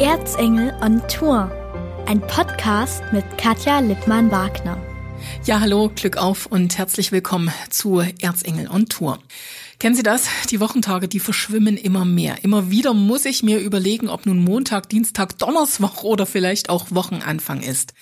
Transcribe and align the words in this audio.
Erzengel 0.00 0.72
on 0.80 1.02
Tour. 1.08 1.50
Ein 2.06 2.20
Podcast 2.20 3.02
mit 3.12 3.24
Katja 3.36 3.80
Lippmann-Wagner. 3.80 4.80
Ja, 5.44 5.58
hallo, 5.58 5.90
Glück 5.92 6.16
auf 6.16 6.46
und 6.46 6.78
herzlich 6.78 7.10
willkommen 7.10 7.52
zu 7.68 8.04
Erzengel 8.20 8.68
on 8.68 8.86
Tour. 8.86 9.18
Kennen 9.80 9.96
Sie 9.96 10.04
das? 10.04 10.28
Die 10.50 10.60
Wochentage, 10.60 11.08
die 11.08 11.18
verschwimmen 11.18 11.76
immer 11.76 12.04
mehr. 12.04 12.44
Immer 12.44 12.70
wieder 12.70 12.94
muss 12.94 13.24
ich 13.24 13.42
mir 13.42 13.58
überlegen, 13.58 14.08
ob 14.08 14.24
nun 14.24 14.38
Montag, 14.38 14.88
Dienstag, 14.88 15.36
Donnerswoche 15.38 16.06
oder 16.06 16.26
vielleicht 16.26 16.70
auch 16.70 16.86
Wochenanfang 16.90 17.60
ist. 17.60 17.92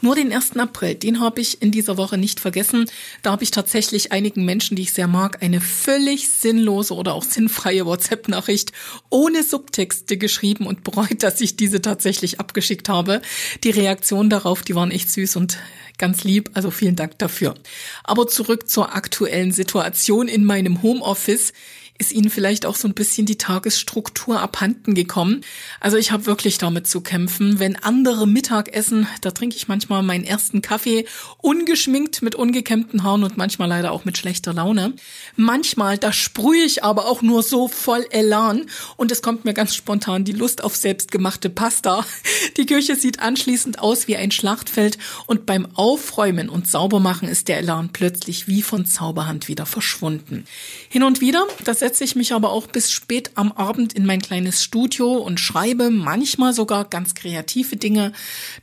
Nur 0.00 0.14
den 0.14 0.32
1. 0.32 0.56
April, 0.56 0.94
den 0.94 1.20
habe 1.20 1.40
ich 1.40 1.62
in 1.62 1.70
dieser 1.70 1.96
Woche 1.96 2.18
nicht 2.18 2.40
vergessen. 2.40 2.86
Da 3.22 3.32
habe 3.32 3.44
ich 3.44 3.50
tatsächlich 3.50 4.12
einigen 4.12 4.44
Menschen, 4.44 4.76
die 4.76 4.82
ich 4.82 4.92
sehr 4.92 5.08
mag, 5.08 5.42
eine 5.42 5.60
völlig 5.60 6.28
sinnlose 6.28 6.94
oder 6.94 7.14
auch 7.14 7.24
sinnfreie 7.24 7.86
WhatsApp-Nachricht 7.86 8.72
ohne 9.10 9.42
Subtexte 9.42 10.16
geschrieben 10.16 10.66
und 10.66 10.84
bereut, 10.84 11.22
dass 11.22 11.40
ich 11.40 11.56
diese 11.56 11.80
tatsächlich 11.80 12.40
abgeschickt 12.40 12.88
habe. 12.88 13.22
Die 13.62 13.70
Reaktionen 13.70 14.30
darauf, 14.30 14.62
die 14.62 14.74
waren 14.74 14.90
echt 14.90 15.10
süß 15.10 15.36
und 15.36 15.58
ganz 15.98 16.24
lieb, 16.24 16.50
also 16.54 16.70
vielen 16.70 16.96
Dank 16.96 17.18
dafür. 17.18 17.54
Aber 18.02 18.26
zurück 18.26 18.68
zur 18.68 18.94
aktuellen 18.94 19.52
Situation 19.52 20.28
in 20.28 20.44
meinem 20.44 20.82
Homeoffice 20.82 21.52
ist 21.96 22.12
Ihnen 22.12 22.28
vielleicht 22.28 22.66
auch 22.66 22.74
so 22.74 22.88
ein 22.88 22.94
bisschen 22.94 23.24
die 23.24 23.38
Tagesstruktur 23.38 24.40
abhanden 24.40 24.94
gekommen. 24.94 25.42
Also 25.78 25.96
ich 25.96 26.10
habe 26.10 26.26
wirklich 26.26 26.58
damit 26.58 26.88
zu 26.88 27.00
kämpfen. 27.00 27.60
Wenn 27.60 27.76
andere 27.76 28.26
Mittag 28.26 28.74
essen, 28.74 29.06
da 29.20 29.30
trinke 29.30 29.56
ich 29.56 29.68
manchmal 29.68 30.02
meinen 30.02 30.24
ersten 30.24 30.60
Kaffee 30.60 31.06
ungeschminkt 31.38 32.20
mit 32.20 32.34
ungekämmten 32.34 33.04
Haaren 33.04 33.22
und 33.22 33.36
manchmal 33.36 33.68
leider 33.68 33.92
auch 33.92 34.04
mit 34.04 34.18
schlechter 34.18 34.52
Laune. 34.52 34.94
Manchmal, 35.36 35.96
da 35.96 36.12
sprühe 36.12 36.64
ich 36.64 36.82
aber 36.82 37.06
auch 37.06 37.22
nur 37.22 37.44
so 37.44 37.68
voll 37.68 38.04
Elan 38.10 38.66
und 38.96 39.12
es 39.12 39.22
kommt 39.22 39.44
mir 39.44 39.54
ganz 39.54 39.76
spontan 39.76 40.24
die 40.24 40.32
Lust 40.32 40.64
auf 40.64 40.74
selbstgemachte 40.74 41.48
Pasta. 41.48 42.04
Die 42.56 42.66
Küche 42.66 42.96
sieht 42.96 43.20
anschließend 43.20 43.78
aus 43.78 44.06
wie 44.06 44.16
ein 44.16 44.30
Schlachtfeld 44.30 44.98
und 45.26 45.46
beim 45.46 45.66
Aufräumen 45.74 46.48
und 46.48 46.68
Saubermachen 46.68 47.28
ist 47.28 47.48
der 47.48 47.58
Elan 47.58 47.90
plötzlich 47.92 48.48
wie 48.48 48.62
von 48.62 48.84
Zauberhand 48.84 49.48
wieder 49.48 49.66
verschwunden. 49.66 50.44
Hin 50.88 51.02
und 51.02 51.20
wieder, 51.20 51.46
das 51.64 51.83
setze 51.84 52.02
ich 52.02 52.16
mich 52.16 52.32
aber 52.32 52.50
auch 52.50 52.66
bis 52.66 52.90
spät 52.90 53.32
am 53.34 53.52
Abend 53.52 53.92
in 53.92 54.06
mein 54.06 54.22
kleines 54.22 54.64
Studio 54.64 55.18
und 55.18 55.38
schreibe 55.38 55.90
manchmal 55.90 56.54
sogar 56.54 56.86
ganz 56.86 57.14
kreative 57.14 57.76
Dinge. 57.76 58.14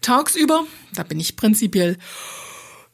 Tagsüber, 0.02 0.66
da 0.96 1.04
bin 1.04 1.20
ich 1.20 1.36
prinzipiell 1.36 2.00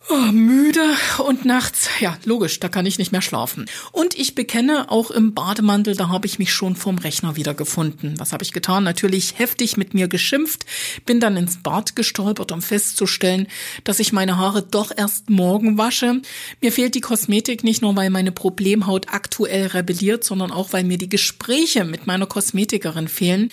Oh, 0.10 0.32
müde 0.32 0.96
und 1.18 1.44
nachts, 1.44 1.90
ja, 2.00 2.18
logisch, 2.24 2.62
da 2.62 2.70
kann 2.70 2.86
ich 2.86 2.98
nicht 2.98 3.12
mehr 3.12 3.22
schlafen. 3.22 3.66
Und 3.92 4.18
ich 4.18 4.36
bekenne, 4.36 4.90
auch 4.90 5.12
im 5.12 5.34
Bademantel, 5.34 5.98
da 5.98 6.08
habe 6.08 6.28
ich 6.28 6.40
mich 6.40 6.54
schon 6.54 6.78
vom 6.78 6.98
Rechner 6.98 7.36
wiedergefunden. 7.36 8.18
Was 8.18 8.32
habe 8.32 8.42
ich 8.42 8.54
getan? 8.54 8.86
Natürlich 8.86 9.38
heftig 9.38 9.76
mit 9.76 9.94
mir 9.94 10.08
geschimpft, 10.08 10.66
bin 11.06 11.20
dann 11.20 11.36
ins 11.36 11.62
Bad 11.62 11.98
gestolpert, 11.98 12.54
um 12.54 12.62
festzustellen, 12.62 13.48
dass 13.84 14.00
ich 14.00 14.14
meine 14.14 14.38
Haare 14.38 14.64
doch 14.64 14.92
erst 14.96 15.30
morgen 15.30 15.78
wasche. 15.78 16.22
Mir 16.62 16.72
fehlt 16.72 16.96
die 16.96 17.02
Kosmetik 17.02 17.66
nicht 17.66 17.82
nur, 17.82 17.94
weil 17.98 18.10
meine 18.10 18.32
Problemhaut 18.32 19.08
aktuell 19.10 19.68
rebelliert, 19.68 20.24
sondern 20.24 20.52
auch, 20.52 20.72
weil 20.72 20.86
mir 20.86 20.98
die 20.98 21.10
Gespräche 21.10 21.84
mit 21.84 22.08
meiner 22.08 22.28
Kosmetikerin 22.28 23.10
fehlen. 23.10 23.52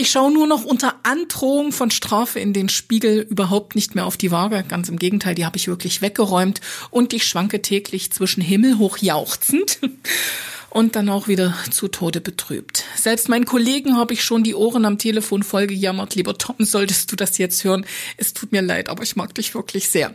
Ich 0.00 0.12
schaue 0.12 0.30
nur 0.30 0.46
noch 0.46 0.64
unter 0.64 0.94
Androhung 1.02 1.72
von 1.72 1.90
Strafe 1.90 2.38
in 2.38 2.52
den 2.52 2.68
Spiegel 2.68 3.26
überhaupt 3.28 3.74
nicht 3.74 3.96
mehr 3.96 4.06
auf 4.06 4.16
die 4.16 4.30
Waage. 4.30 4.64
Ganz 4.68 4.88
im 4.88 4.96
Gegenteil, 4.96 5.34
die 5.34 5.44
habe 5.44 5.56
ich 5.56 5.66
wirklich 5.66 6.02
weggeräumt 6.02 6.60
und 6.90 7.12
ich 7.12 7.26
schwanke 7.26 7.62
täglich 7.62 8.12
zwischen 8.12 8.40
himmelhoch 8.40 8.98
jauchzend 8.98 9.80
und 10.70 10.96
dann 10.96 11.08
auch 11.08 11.28
wieder 11.28 11.54
zu 11.70 11.88
Tode 11.88 12.20
betrübt. 12.20 12.84
Selbst 12.96 13.28
meinen 13.28 13.46
Kollegen 13.46 13.96
habe 13.96 14.14
ich 14.14 14.22
schon 14.22 14.42
die 14.42 14.54
Ohren 14.54 14.84
am 14.84 14.98
Telefon 14.98 15.42
vollgejammert. 15.42 16.14
Lieber 16.14 16.36
Tom, 16.36 16.56
solltest 16.58 17.10
du 17.10 17.16
das 17.16 17.38
jetzt 17.38 17.64
hören? 17.64 17.86
Es 18.16 18.34
tut 18.34 18.52
mir 18.52 18.62
leid, 18.62 18.88
aber 18.88 19.02
ich 19.02 19.16
mag 19.16 19.34
dich 19.34 19.54
wirklich 19.54 19.88
sehr. 19.88 20.14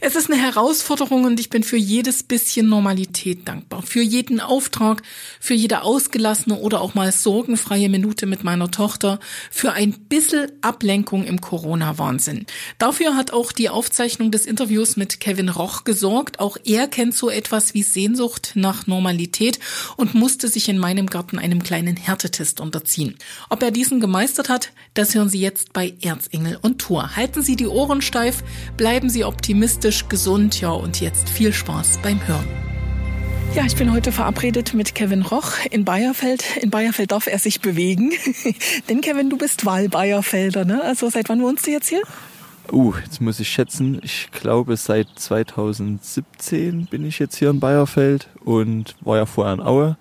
Es 0.00 0.14
ist 0.14 0.30
eine 0.30 0.40
Herausforderung 0.40 1.24
und 1.24 1.40
ich 1.40 1.50
bin 1.50 1.62
für 1.62 1.76
jedes 1.76 2.22
bisschen 2.22 2.68
Normalität 2.68 3.48
dankbar. 3.48 3.82
Für 3.82 4.02
jeden 4.02 4.40
Auftrag, 4.40 5.02
für 5.40 5.54
jede 5.54 5.82
ausgelassene 5.82 6.56
oder 6.56 6.80
auch 6.80 6.94
mal 6.94 7.10
sorgenfreie 7.10 7.88
Minute 7.88 8.26
mit 8.26 8.44
meiner 8.44 8.70
Tochter, 8.70 9.18
für 9.50 9.72
ein 9.72 9.92
bisschen 9.92 10.52
Ablenkung 10.60 11.24
im 11.24 11.40
Corona-Wahnsinn. 11.40 12.46
Dafür 12.78 13.16
hat 13.16 13.32
auch 13.32 13.52
die 13.52 13.70
Aufzeichnung 13.70 14.30
des 14.30 14.46
Interviews 14.46 14.96
mit 14.96 15.20
Kevin 15.20 15.48
Roch 15.48 15.84
gesorgt. 15.84 16.40
Auch 16.40 16.56
er 16.64 16.86
kennt 16.88 17.14
so 17.14 17.30
etwas 17.30 17.74
wie 17.74 17.82
Sehnsucht 17.82 18.52
nach 18.54 18.86
Normalität 18.86 19.58
und 19.96 20.14
musste 20.14 20.48
sich 20.48 20.68
in 20.68 20.78
meinem 20.78 21.06
Garten 21.06 21.38
einem 21.38 21.62
kleinen 21.62 21.96
Härtetest 21.96 22.60
unterziehen. 22.60 23.16
Ob 23.50 23.62
er 23.62 23.70
diesen 23.70 24.00
gemeistert 24.00 24.48
hat, 24.48 24.72
das 24.94 25.14
hören 25.14 25.28
Sie 25.28 25.40
jetzt 25.40 25.72
bei 25.72 25.94
Erzengel 26.02 26.58
und 26.60 26.78
Tour. 26.78 27.16
Halten 27.16 27.42
Sie 27.42 27.56
die 27.56 27.66
Ohren 27.66 28.02
steif, 28.02 28.42
bleiben 28.76 29.08
Sie 29.08 29.24
optimistisch, 29.24 30.08
gesund, 30.08 30.60
ja 30.60 30.70
und 30.70 31.00
jetzt 31.00 31.28
viel 31.28 31.52
Spaß 31.52 31.98
beim 32.02 32.26
Hören. 32.26 32.46
Ja, 33.54 33.64
ich 33.64 33.76
bin 33.76 33.90
heute 33.92 34.12
verabredet 34.12 34.74
mit 34.74 34.94
Kevin 34.94 35.22
Roch 35.22 35.52
in 35.70 35.86
Bayerfeld. 35.86 36.58
In 36.58 36.68
Bayerfeld 36.70 37.12
darf 37.12 37.26
er 37.26 37.38
sich 37.38 37.62
bewegen. 37.62 38.12
Denn 38.90 39.00
Kevin, 39.00 39.30
du 39.30 39.38
bist 39.38 39.64
Wahlbayerfelder, 39.64 40.66
ne? 40.66 40.82
Also 40.82 41.08
seit 41.08 41.30
wann 41.30 41.40
wohnst 41.40 41.66
du 41.66 41.70
jetzt 41.70 41.88
hier? 41.88 42.02
Uh, 42.72 42.94
jetzt 43.04 43.20
muss 43.20 43.38
ich 43.38 43.48
schätzen, 43.48 44.00
ich 44.02 44.30
glaube 44.32 44.76
seit 44.76 45.06
2017 45.14 46.86
bin 46.86 47.06
ich 47.06 47.18
jetzt 47.18 47.36
hier 47.36 47.50
in 47.50 47.60
Bayerfeld 47.60 48.28
und 48.44 48.96
war 49.02 49.18
ja 49.18 49.26
vorher 49.26 49.54
in 49.54 49.60
Aue 49.60 49.96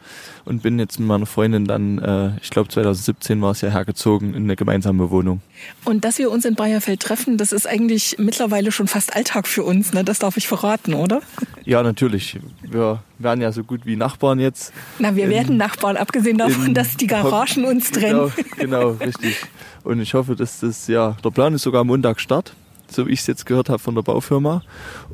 und 0.45 0.61
bin 0.61 0.79
jetzt 0.79 0.99
mit 0.99 1.07
meiner 1.07 1.25
Freundin 1.25 1.65
dann, 1.65 1.97
äh, 1.99 2.31
ich 2.41 2.49
glaube 2.49 2.69
2017 2.69 3.41
war 3.41 3.51
es 3.51 3.61
ja 3.61 3.69
hergezogen 3.69 4.33
in 4.33 4.43
eine 4.43 4.55
gemeinsame 4.55 5.09
Wohnung. 5.09 5.41
Und 5.83 6.05
dass 6.05 6.19
wir 6.19 6.31
uns 6.31 6.45
in 6.45 6.55
Bayerfeld 6.55 7.01
treffen, 7.01 7.37
das 7.37 7.51
ist 7.51 7.67
eigentlich 7.67 8.17
mittlerweile 8.19 8.71
schon 8.71 8.87
fast 8.87 9.15
Alltag 9.15 9.47
für 9.47 9.63
uns, 9.63 9.93
ne? 9.93 10.03
das 10.03 10.19
darf 10.19 10.37
ich 10.37 10.47
verraten, 10.47 10.93
oder? 10.93 11.21
Ja, 11.67 11.81
natürlich. 11.81 12.39
Wir 12.61 13.01
werden 13.17 13.41
ja 13.41 13.51
so 13.51 13.63
gut 13.63 13.87
wie 13.87 13.95
Nachbarn 13.95 14.39
jetzt. 14.39 14.71
Na, 14.99 15.15
wir 15.15 15.23
in, 15.23 15.29
werden 15.31 15.57
Nachbarn, 15.57 15.97
abgesehen 15.97 16.37
davon, 16.37 16.75
dass 16.75 16.95
die 16.95 17.07
Garagen 17.07 17.65
uns 17.65 17.89
trennen. 17.89 18.31
Genau, 18.59 18.91
genau, 18.91 19.03
richtig. 19.03 19.37
Und 19.83 19.99
ich 19.99 20.13
hoffe, 20.13 20.35
dass 20.35 20.59
das, 20.59 20.85
ja, 20.85 21.17
der 21.23 21.31
Plan 21.31 21.55
ist 21.55 21.63
sogar 21.63 21.83
Montag 21.83 22.19
Start, 22.19 22.53
so 22.89 23.07
wie 23.07 23.11
ich 23.11 23.21
es 23.21 23.27
jetzt 23.27 23.45
gehört 23.45 23.69
habe 23.69 23.79
von 23.79 23.95
der 23.95 24.01
Baufirma. 24.01 24.63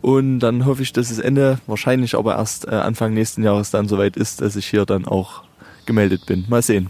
Und 0.01 0.39
dann 0.39 0.65
hoffe 0.65 0.83
ich, 0.83 0.93
dass 0.93 1.11
es 1.11 1.19
Ende, 1.19 1.59
wahrscheinlich 1.67 2.15
aber 2.15 2.35
erst 2.35 2.67
äh, 2.67 2.71
Anfang 2.71 3.13
nächsten 3.13 3.43
Jahres 3.43 3.71
dann 3.71 3.87
soweit 3.87 4.17
ist, 4.17 4.41
dass 4.41 4.55
ich 4.55 4.67
hier 4.67 4.85
dann 4.85 5.05
auch 5.05 5.43
gemeldet 5.85 6.25
bin. 6.25 6.45
Mal 6.47 6.61
sehen. 6.61 6.89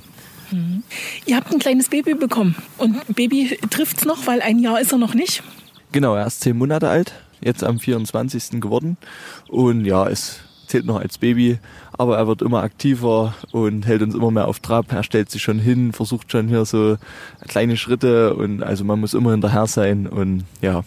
Mhm. 0.51 0.83
Ihr 1.25 1.35
habt 1.35 1.51
ein 1.51 1.59
kleines 1.59 1.89
Baby 1.89 2.13
bekommen 2.13 2.55
und 2.77 3.15
Baby 3.15 3.57
trifft's 3.69 4.05
noch, 4.05 4.27
weil 4.27 4.41
ein 4.41 4.59
Jahr 4.59 4.79
ist 4.81 4.91
er 4.91 4.97
noch 4.97 5.13
nicht. 5.13 5.43
Genau, 5.91 6.15
er 6.15 6.27
ist 6.27 6.41
zehn 6.41 6.57
Monate 6.57 6.89
alt, 6.89 7.13
jetzt 7.41 7.63
am 7.63 7.79
24. 7.79 8.61
geworden 8.61 8.97
und 9.47 9.85
ja, 9.85 10.05
ist 10.05 10.41
zählt 10.71 10.85
noch 10.85 10.99
als 10.99 11.17
Baby, 11.17 11.59
aber 11.91 12.17
er 12.17 12.27
wird 12.27 12.41
immer 12.41 12.63
aktiver 12.63 13.35
und 13.51 13.85
hält 13.85 14.01
uns 14.01 14.15
immer 14.15 14.31
mehr 14.31 14.47
auf 14.47 14.59
Trab. 14.59 14.91
Er 14.91 15.03
stellt 15.03 15.29
sich 15.29 15.41
schon 15.41 15.59
hin, 15.59 15.91
versucht 15.91 16.31
schon 16.31 16.47
hier 16.47 16.63
so 16.65 16.97
kleine 17.47 17.75
Schritte 17.75 18.33
und 18.33 18.63
also 18.63 18.85
man 18.85 18.99
muss 18.99 19.13
immer 19.13 19.31
hinterher 19.31 19.67
sein 19.67 20.07
und 20.07 20.45
ja, 20.61 20.83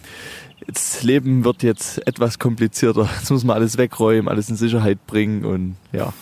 das 0.67 1.03
Leben 1.03 1.45
wird 1.45 1.63
jetzt 1.63 2.07
etwas 2.07 2.39
komplizierter. 2.39 3.09
Jetzt 3.19 3.31
muss 3.31 3.45
man 3.45 3.57
alles 3.57 3.77
wegräumen, 3.77 4.29
alles 4.29 4.49
in 4.49 4.57
Sicherheit 4.57 5.07
bringen 5.07 5.45
und 5.45 5.77
ja. 5.95 6.13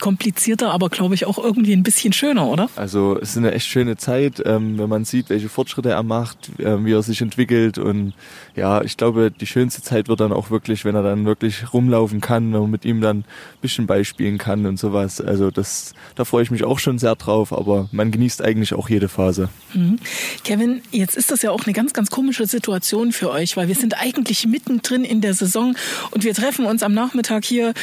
Komplizierter, 0.00 0.70
aber 0.70 0.88
glaube 0.90 1.14
ich 1.14 1.26
auch 1.26 1.38
irgendwie 1.38 1.72
ein 1.72 1.82
bisschen 1.82 2.12
schöner, 2.12 2.46
oder? 2.46 2.68
Also 2.76 3.18
es 3.20 3.30
ist 3.30 3.38
eine 3.38 3.52
echt 3.52 3.66
schöne 3.66 3.96
Zeit, 3.96 4.42
ähm, 4.44 4.78
wenn 4.78 4.88
man 4.88 5.04
sieht, 5.04 5.30
welche 5.30 5.48
Fortschritte 5.48 5.90
er 5.90 6.02
macht, 6.02 6.50
äh, 6.58 6.84
wie 6.84 6.92
er 6.92 7.02
sich 7.02 7.22
entwickelt 7.22 7.78
und 7.78 8.12
ja, 8.54 8.82
ich 8.82 8.96
glaube, 8.96 9.30
die 9.30 9.46
schönste 9.46 9.82
Zeit 9.82 10.08
wird 10.08 10.20
dann 10.20 10.32
auch 10.32 10.50
wirklich, 10.50 10.84
wenn 10.84 10.94
er 10.94 11.02
dann 11.02 11.24
wirklich 11.24 11.72
rumlaufen 11.72 12.20
kann 12.20 12.54
und 12.54 12.70
mit 12.70 12.84
ihm 12.84 13.00
dann 13.00 13.18
ein 13.18 13.24
bisschen 13.62 13.86
beispielen 13.86 14.38
kann 14.38 14.66
und 14.66 14.78
sowas. 14.78 15.20
Also 15.20 15.50
das, 15.50 15.94
da 16.14 16.24
freue 16.24 16.42
ich 16.42 16.50
mich 16.50 16.64
auch 16.64 16.78
schon 16.78 16.98
sehr 16.98 17.16
drauf, 17.16 17.52
aber 17.52 17.88
man 17.92 18.10
genießt 18.10 18.42
eigentlich 18.42 18.74
auch 18.74 18.88
jede 18.88 19.08
Phase. 19.08 19.48
Mhm. 19.74 19.98
Kevin, 20.44 20.82
jetzt 20.90 21.16
ist 21.16 21.30
das 21.30 21.42
ja 21.42 21.50
auch 21.50 21.64
eine 21.64 21.72
ganz, 21.72 21.92
ganz 21.92 22.10
komische 22.10 22.46
Situation 22.46 23.12
für 23.12 23.30
euch, 23.30 23.56
weil 23.56 23.68
wir 23.68 23.74
sind 23.74 23.98
eigentlich 24.00 24.46
mittendrin 24.46 25.04
in 25.04 25.20
der 25.20 25.34
Saison 25.34 25.74
und 26.10 26.24
wir 26.24 26.34
treffen 26.34 26.66
uns 26.66 26.82
am 26.82 26.94
Nachmittag 26.94 27.44
hier 27.44 27.74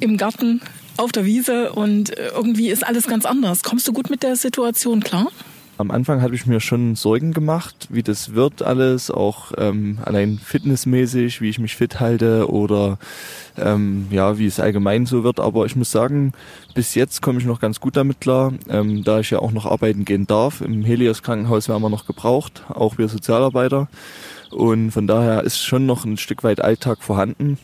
im 0.00 0.16
Garten 0.16 0.60
auf 0.96 1.12
der 1.12 1.24
Wiese 1.24 1.72
und 1.72 2.16
äh, 2.16 2.30
irgendwie 2.34 2.68
ist 2.68 2.86
alles 2.86 3.06
ganz 3.06 3.24
anders. 3.24 3.62
Kommst 3.62 3.86
du 3.88 3.92
gut 3.92 4.10
mit 4.10 4.22
der 4.22 4.36
Situation 4.36 5.00
klar? 5.02 5.28
Am 5.80 5.90
Anfang 5.90 6.20
habe 6.20 6.34
ich 6.34 6.44
mir 6.44 6.60
schon 6.60 6.94
Sorgen 6.94 7.32
gemacht, 7.32 7.86
wie 7.88 8.02
das 8.02 8.34
wird 8.34 8.60
alles, 8.60 9.10
auch 9.10 9.52
ähm, 9.56 9.98
allein 10.04 10.38
fitnessmäßig, 10.38 11.40
wie 11.40 11.48
ich 11.48 11.58
mich 11.58 11.74
fit 11.74 12.00
halte 12.00 12.50
oder 12.50 12.98
ähm, 13.56 14.06
ja, 14.10 14.36
wie 14.36 14.44
es 14.44 14.60
allgemein 14.60 15.06
so 15.06 15.24
wird. 15.24 15.40
Aber 15.40 15.64
ich 15.64 15.76
muss 15.76 15.90
sagen, 15.90 16.34
bis 16.74 16.94
jetzt 16.94 17.22
komme 17.22 17.38
ich 17.38 17.46
noch 17.46 17.60
ganz 17.60 17.80
gut 17.80 17.96
damit 17.96 18.20
klar, 18.20 18.52
ähm, 18.68 19.04
da 19.04 19.20
ich 19.20 19.30
ja 19.30 19.38
auch 19.38 19.52
noch 19.52 19.64
arbeiten 19.64 20.04
gehen 20.04 20.26
darf. 20.26 20.60
Im 20.60 20.84
Helios 20.84 21.22
Krankenhaus 21.22 21.70
werden 21.70 21.82
wir 21.82 21.88
noch 21.88 22.04
gebraucht, 22.04 22.62
auch 22.68 22.98
wir 22.98 23.08
Sozialarbeiter. 23.08 23.88
Und 24.50 24.90
von 24.90 25.06
daher 25.06 25.44
ist 25.44 25.64
schon 25.64 25.86
noch 25.86 26.04
ein 26.04 26.18
Stück 26.18 26.44
weit 26.44 26.60
Alltag 26.60 27.02
vorhanden. 27.02 27.56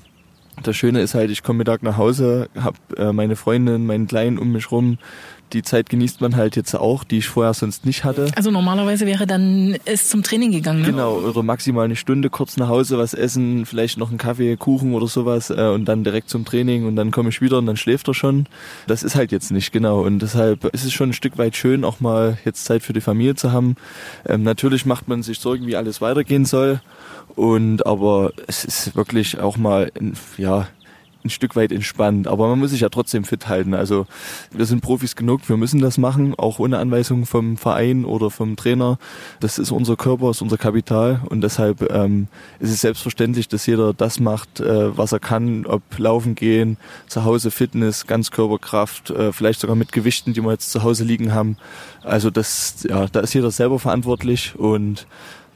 Das 0.62 0.76
Schöne 0.76 1.00
ist 1.00 1.14
halt, 1.14 1.31
ich 1.31 1.43
komme 1.43 1.58
Mittag 1.58 1.82
nach 1.82 1.97
Hause, 1.99 2.49
habe 2.58 2.79
äh, 2.97 3.12
meine 3.12 3.37
Freundin, 3.37 3.85
meinen 3.87 4.06
Kleinen 4.06 4.38
um 4.38 4.53
mich 4.53 4.70
rum. 4.70 4.99
Die 5.52 5.62
Zeit 5.62 5.88
genießt 5.88 6.20
man 6.20 6.37
halt 6.37 6.56
jetzt 6.56 6.75
auch, 6.75 7.04
die 7.04 7.19
ich 7.19 7.28
vorher 7.28 7.54
sonst 7.54 7.87
nicht 7.87 8.04
hatte. 8.04 8.31
Also 8.37 8.50
normalerweise 8.50 9.06
wäre 9.06 9.26
dann 9.26 9.76
es 9.84 10.08
zum 10.08 10.22
Training 10.22 10.50
gegangen, 10.50 10.82
ne? 10.82 10.90
Genau, 10.90 11.16
oder 11.19 11.43
maximal 11.43 11.84
eine 11.84 11.96
Stunde 11.96 12.31
kurz 12.31 12.56
nach 12.56 12.69
Hause 12.69 12.98
was 12.98 13.14
essen, 13.14 13.66
vielleicht 13.66 13.98
noch 13.98 14.08
einen 14.08 14.19
Kaffee, 14.19 14.56
Kuchen 14.56 14.94
oder 14.94 15.06
sowas 15.06 15.50
äh, 15.50 15.70
und 15.72 15.84
dann 15.87 16.04
direkt 16.04 16.31
zum 16.31 16.44
Training 16.44 16.87
und 16.87 16.96
dann 16.96 17.10
komme 17.10 17.28
ich 17.28 17.40
wieder 17.40 17.58
und 17.58 17.66
dann 17.66 17.76
schläft 17.76 18.08
er 18.08 18.14
schon. 18.14 18.46
Das 18.87 19.02
ist 19.02 19.14
halt 19.14 19.32
jetzt 19.32 19.50
nicht 19.50 19.72
genau 19.72 20.00
und 20.00 20.20
deshalb 20.20 20.64
ist 20.66 20.84
es 20.84 20.93
schon 20.93 21.10
ein 21.10 21.14
Stück 21.14 21.38
weit 21.38 21.56
schön, 21.56 21.84
auch 21.84 22.00
mal 22.00 22.38
jetzt 22.44 22.64
Zeit 22.64 22.82
für 22.82 22.92
die 22.92 23.00
Familie 23.00 23.34
zu 23.34 23.52
haben. 23.52 23.76
Ähm, 24.26 24.42
natürlich 24.42 24.87
macht 24.87 25.08
man 25.08 25.22
sich 25.22 25.38
Sorgen, 25.38 25.66
wie 25.66 25.76
alles 25.76 26.00
weitergehen 26.00 26.44
soll 26.44 26.81
und 27.34 27.87
aber 27.87 28.32
es 28.46 28.64
ist 28.64 28.96
wirklich 28.96 29.38
auch 29.38 29.56
mal, 29.56 29.92
ja, 30.38 30.69
ein 31.26 31.31
Stück 31.31 31.56
weit 31.56 31.73
entspannt. 31.73 32.28
Aber 32.28 32.49
man 32.49 32.58
muss 32.58 32.70
sich 32.70 32.81
ja 32.81 32.88
trotzdem 32.88 33.25
fit 33.25 33.49
halten. 33.49 33.75
Also 33.75 34.06
wir 34.50 34.64
sind 34.64 34.81
Profis 34.81 35.17
genug, 35.17 35.49
wir 35.49 35.56
müssen 35.56 35.81
das 35.81 35.99
machen, 35.99 36.34
auch 36.37 36.58
ohne 36.58 36.78
Anweisung 36.78 37.26
vom 37.26 37.56
Verein 37.56 38.05
oder 38.05 38.31
vom 38.31 38.56
Trainer. 38.56 38.99
Das 39.40 39.58
ist 39.58 39.70
unser 39.70 39.96
Körper, 39.96 40.31
ist 40.31 40.43
unser 40.43 40.58
Kapital 40.58 41.20
und 41.28 41.43
deshalb 41.43 41.90
ähm, 41.93 42.28
ist 42.61 42.70
es 42.70 42.81
selbstverständlich, 42.81 43.49
dass 43.49 43.67
jeder 43.67 43.93
das 43.93 44.20
macht, 44.20 44.61
äh, 44.61 44.96
was 44.96 45.12
er 45.12 45.20
kann, 45.20 45.67
ob 45.67 45.82
laufen 45.99 46.34
gehen, 46.34 46.76
zu 47.08 47.25
Hause 47.25 47.50
Fitness, 47.50 48.06
Ganzkörperkraft, 48.06 49.11
äh, 49.11 49.32
vielleicht 49.32 49.61
sogar 49.61 49.76
mit 49.76 49.93
Gewichten, 49.93 50.32
die 50.32 50.43
wir 50.43 50.52
jetzt 50.52 50.70
zu 50.70 50.82
Hause 50.82 51.05
liegen 51.05 51.32
haben. 51.32 51.56
Also 52.02 52.31
das, 52.31 52.87
ja, 52.88 53.06
da 53.06 53.20
ist 53.20 53.34
jeder 53.34 53.50
selber 53.50 53.78
verantwortlich 53.78 54.55
und 54.56 55.06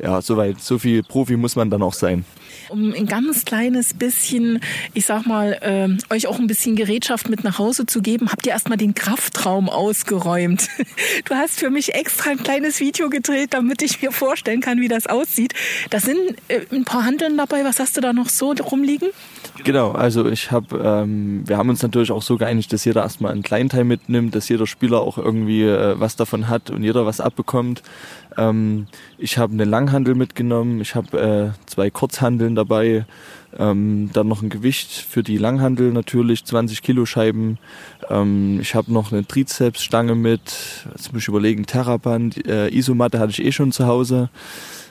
ja, 0.02 0.22
soweit, 0.22 0.60
so 0.60 0.78
viel 0.78 1.02
Profi 1.02 1.36
muss 1.36 1.56
man 1.56 1.70
dann 1.70 1.82
auch 1.82 1.94
sein. 1.94 2.24
Um 2.68 2.92
ein 2.94 3.06
ganz 3.06 3.44
kleines 3.44 3.94
bisschen, 3.94 4.60
ich 4.94 5.06
sag 5.06 5.26
mal, 5.26 5.58
äh, 5.60 6.14
euch 6.14 6.26
auch 6.26 6.38
ein 6.38 6.46
bisschen 6.46 6.76
Gerätschaft 6.76 7.28
mit 7.28 7.44
nach 7.44 7.58
Hause 7.58 7.86
zu 7.86 8.00
geben, 8.00 8.30
habt 8.30 8.46
ihr 8.46 8.52
erstmal 8.52 8.78
den 8.78 8.94
Kraftraum 8.94 9.68
ausgeräumt. 9.68 10.68
Du 11.24 11.34
hast 11.34 11.60
für 11.60 11.70
mich 11.70 11.94
extra 11.94 12.30
ein 12.30 12.42
kleines 12.42 12.80
Video 12.80 13.10
gedreht, 13.10 13.52
damit 13.52 13.82
ich 13.82 14.00
mir 14.02 14.10
vorstellen 14.10 14.60
kann, 14.60 14.80
wie 14.80 14.88
das 14.88 15.06
aussieht. 15.06 15.54
Da 15.90 16.00
sind 16.00 16.18
äh, 16.48 16.60
ein 16.72 16.84
paar 16.84 17.04
Handeln 17.04 17.36
dabei. 17.36 17.64
Was 17.64 17.78
hast 17.78 17.96
du 17.96 18.00
da 18.00 18.12
noch 18.12 18.28
so 18.28 18.52
rumliegen? 18.52 19.08
Genau, 19.64 19.92
also 19.92 20.26
ich 20.26 20.50
habe, 20.50 20.78
ähm, 20.82 21.42
wir 21.46 21.56
haben 21.56 21.68
uns 21.68 21.82
natürlich 21.82 22.12
auch 22.12 22.22
so 22.22 22.36
geeinigt, 22.36 22.72
dass 22.72 22.84
jeder 22.84 23.02
erstmal 23.02 23.32
einen 23.32 23.42
kleinen 23.42 23.68
Teil 23.68 23.84
mitnimmt, 23.84 24.34
dass 24.34 24.48
jeder 24.48 24.66
Spieler 24.66 25.00
auch 25.00 25.18
irgendwie 25.18 25.62
äh, 25.62 25.98
was 25.98 26.16
davon 26.16 26.48
hat 26.48 26.70
und 26.70 26.82
jeder 26.82 27.04
was 27.04 27.20
abbekommt. 27.20 27.82
Ähm, 28.36 28.86
ich 29.18 29.38
habe 29.38 29.52
eine 29.52 29.64
Langhandel 29.64 30.14
mitgenommen, 30.14 30.80
ich 30.80 30.94
habe 30.94 31.54
äh, 31.56 31.66
zwei 31.68 31.90
Kurzhandeln 31.90 32.54
dabei, 32.54 33.04
ähm, 33.58 34.10
dann 34.12 34.28
noch 34.28 34.42
ein 34.42 34.48
Gewicht 34.48 34.92
für 34.92 35.22
die 35.22 35.36
Langhandel 35.36 35.92
natürlich, 35.92 36.44
20 36.44 36.82
Kilo 36.82 37.04
Scheiben. 37.04 37.58
Ähm, 38.08 38.60
ich 38.60 38.74
habe 38.74 38.92
noch 38.92 39.12
eine 39.12 39.26
Trizepsstange 39.26 40.14
mit, 40.14 40.40
jetzt 40.90 41.12
muss 41.12 41.22
ich 41.22 41.28
überlegen, 41.28 41.66
Terraband, 41.66 42.46
äh, 42.46 42.68
Isomatte 42.68 43.18
hatte 43.18 43.32
ich 43.32 43.44
eh 43.44 43.52
schon 43.52 43.72
zu 43.72 43.86
Hause 43.86 44.30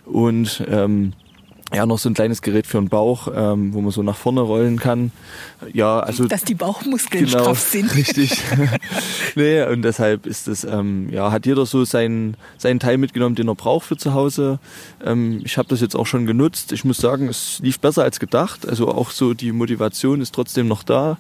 und 0.06 0.63
ähm, 0.69 1.13
ja, 1.74 1.86
noch 1.86 2.00
so 2.00 2.10
ein 2.10 2.16
kleines 2.16 2.42
Gerät 2.42 2.66
für 2.66 2.80
den 2.80 2.89
Bauch, 2.89 3.27
ähm, 3.33 3.74
wo 3.74 3.81
man 3.81 3.92
so 3.92 4.01
nach 4.01 4.18
vorne 4.18 4.42
rollen 4.42 4.80
kann. 4.80 5.12
Ja, 5.71 6.00
also 6.00 6.25
dass 6.25 6.44
die 6.44 6.56
Bauchmuskeln 6.56 7.25
genau, 7.25 7.44
straff 7.44 7.60
sind. 7.60 7.95
Richtig. 7.95 8.42
nee, 9.36 9.63
und 9.63 9.83
deshalb 9.83 10.25
ist 10.25 10.48
das, 10.48 10.63
ähm, 10.63 11.10
ja, 11.12 11.31
hat 11.31 11.45
jeder 11.45 11.66
so 11.66 11.86
seinen 11.86 12.38
seinen 12.57 12.80
Teil 12.80 12.98
mitgenommen, 12.98 13.36
den 13.36 13.48
er 13.48 13.56
braucht 13.56 13.86
für 13.86 13.98
zu 13.98 14.13
Hause. 14.13 14.60
Ähm, 15.06 15.42
ich 15.44 15.57
habe 15.57 15.69
das 15.69 15.81
jetzt 15.81 15.95
auch 15.95 16.07
schon 16.07 16.25
genutzt. 16.25 16.71
Ich 16.71 16.86
muss 16.86 16.98
sagen, 16.98 17.27
es 17.27 17.60
lief 17.62 17.80
besser 17.80 18.04
als 18.04 18.19
gedacht. 18.19 18.68
Also 18.68 18.88
auch 18.88 19.12
so 19.12 19.33
die 19.33 19.51
Motivation 19.51 20.21
ist 20.21 20.33
trotzdem 20.33 20.68
noch 20.68 20.81
da. 20.81 21.18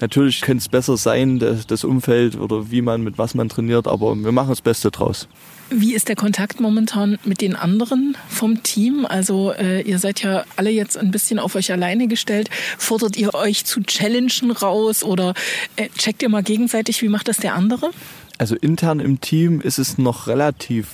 Natürlich 0.00 0.40
könnte 0.40 0.62
es 0.62 0.68
besser 0.68 0.96
sein, 0.96 1.38
das, 1.38 1.66
das 1.66 1.84
Umfeld 1.84 2.36
oder 2.38 2.70
wie 2.70 2.82
man 2.82 3.02
mit 3.02 3.18
was 3.18 3.34
man 3.34 3.48
trainiert, 3.48 3.86
aber 3.86 4.16
wir 4.16 4.32
machen 4.32 4.48
das 4.48 4.62
Beste 4.62 4.90
draus. 4.90 5.28
Wie 5.74 5.94
ist 5.94 6.08
der 6.08 6.16
Kontakt 6.16 6.60
momentan 6.60 7.18
mit 7.24 7.40
den 7.40 7.56
anderen 7.56 8.16
vom 8.28 8.62
Team? 8.62 9.06
Also 9.08 9.52
äh, 9.52 9.80
ihr 9.92 9.98
seid 9.98 10.22
ja 10.22 10.44
alle 10.56 10.70
jetzt 10.70 10.96
ein 10.96 11.10
bisschen 11.10 11.38
auf 11.38 11.54
euch 11.54 11.70
alleine 11.70 12.08
gestellt. 12.08 12.48
Fordert 12.78 13.16
ihr 13.16 13.34
euch 13.34 13.64
zu 13.64 13.82
Challengen 13.82 14.50
raus 14.50 15.04
oder 15.04 15.34
äh, 15.76 15.88
checkt 15.90 16.22
ihr 16.22 16.30
mal 16.30 16.42
gegenseitig, 16.42 17.02
wie 17.02 17.08
macht 17.08 17.28
das 17.28 17.36
der 17.36 17.54
andere? 17.54 17.90
Also 18.38 18.56
intern 18.56 18.98
im 18.98 19.20
Team 19.20 19.60
ist 19.60 19.78
es 19.78 19.98
noch 19.98 20.26
relativ 20.26 20.88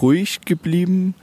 ruhig 0.00 0.40
geblieben. 0.46 1.14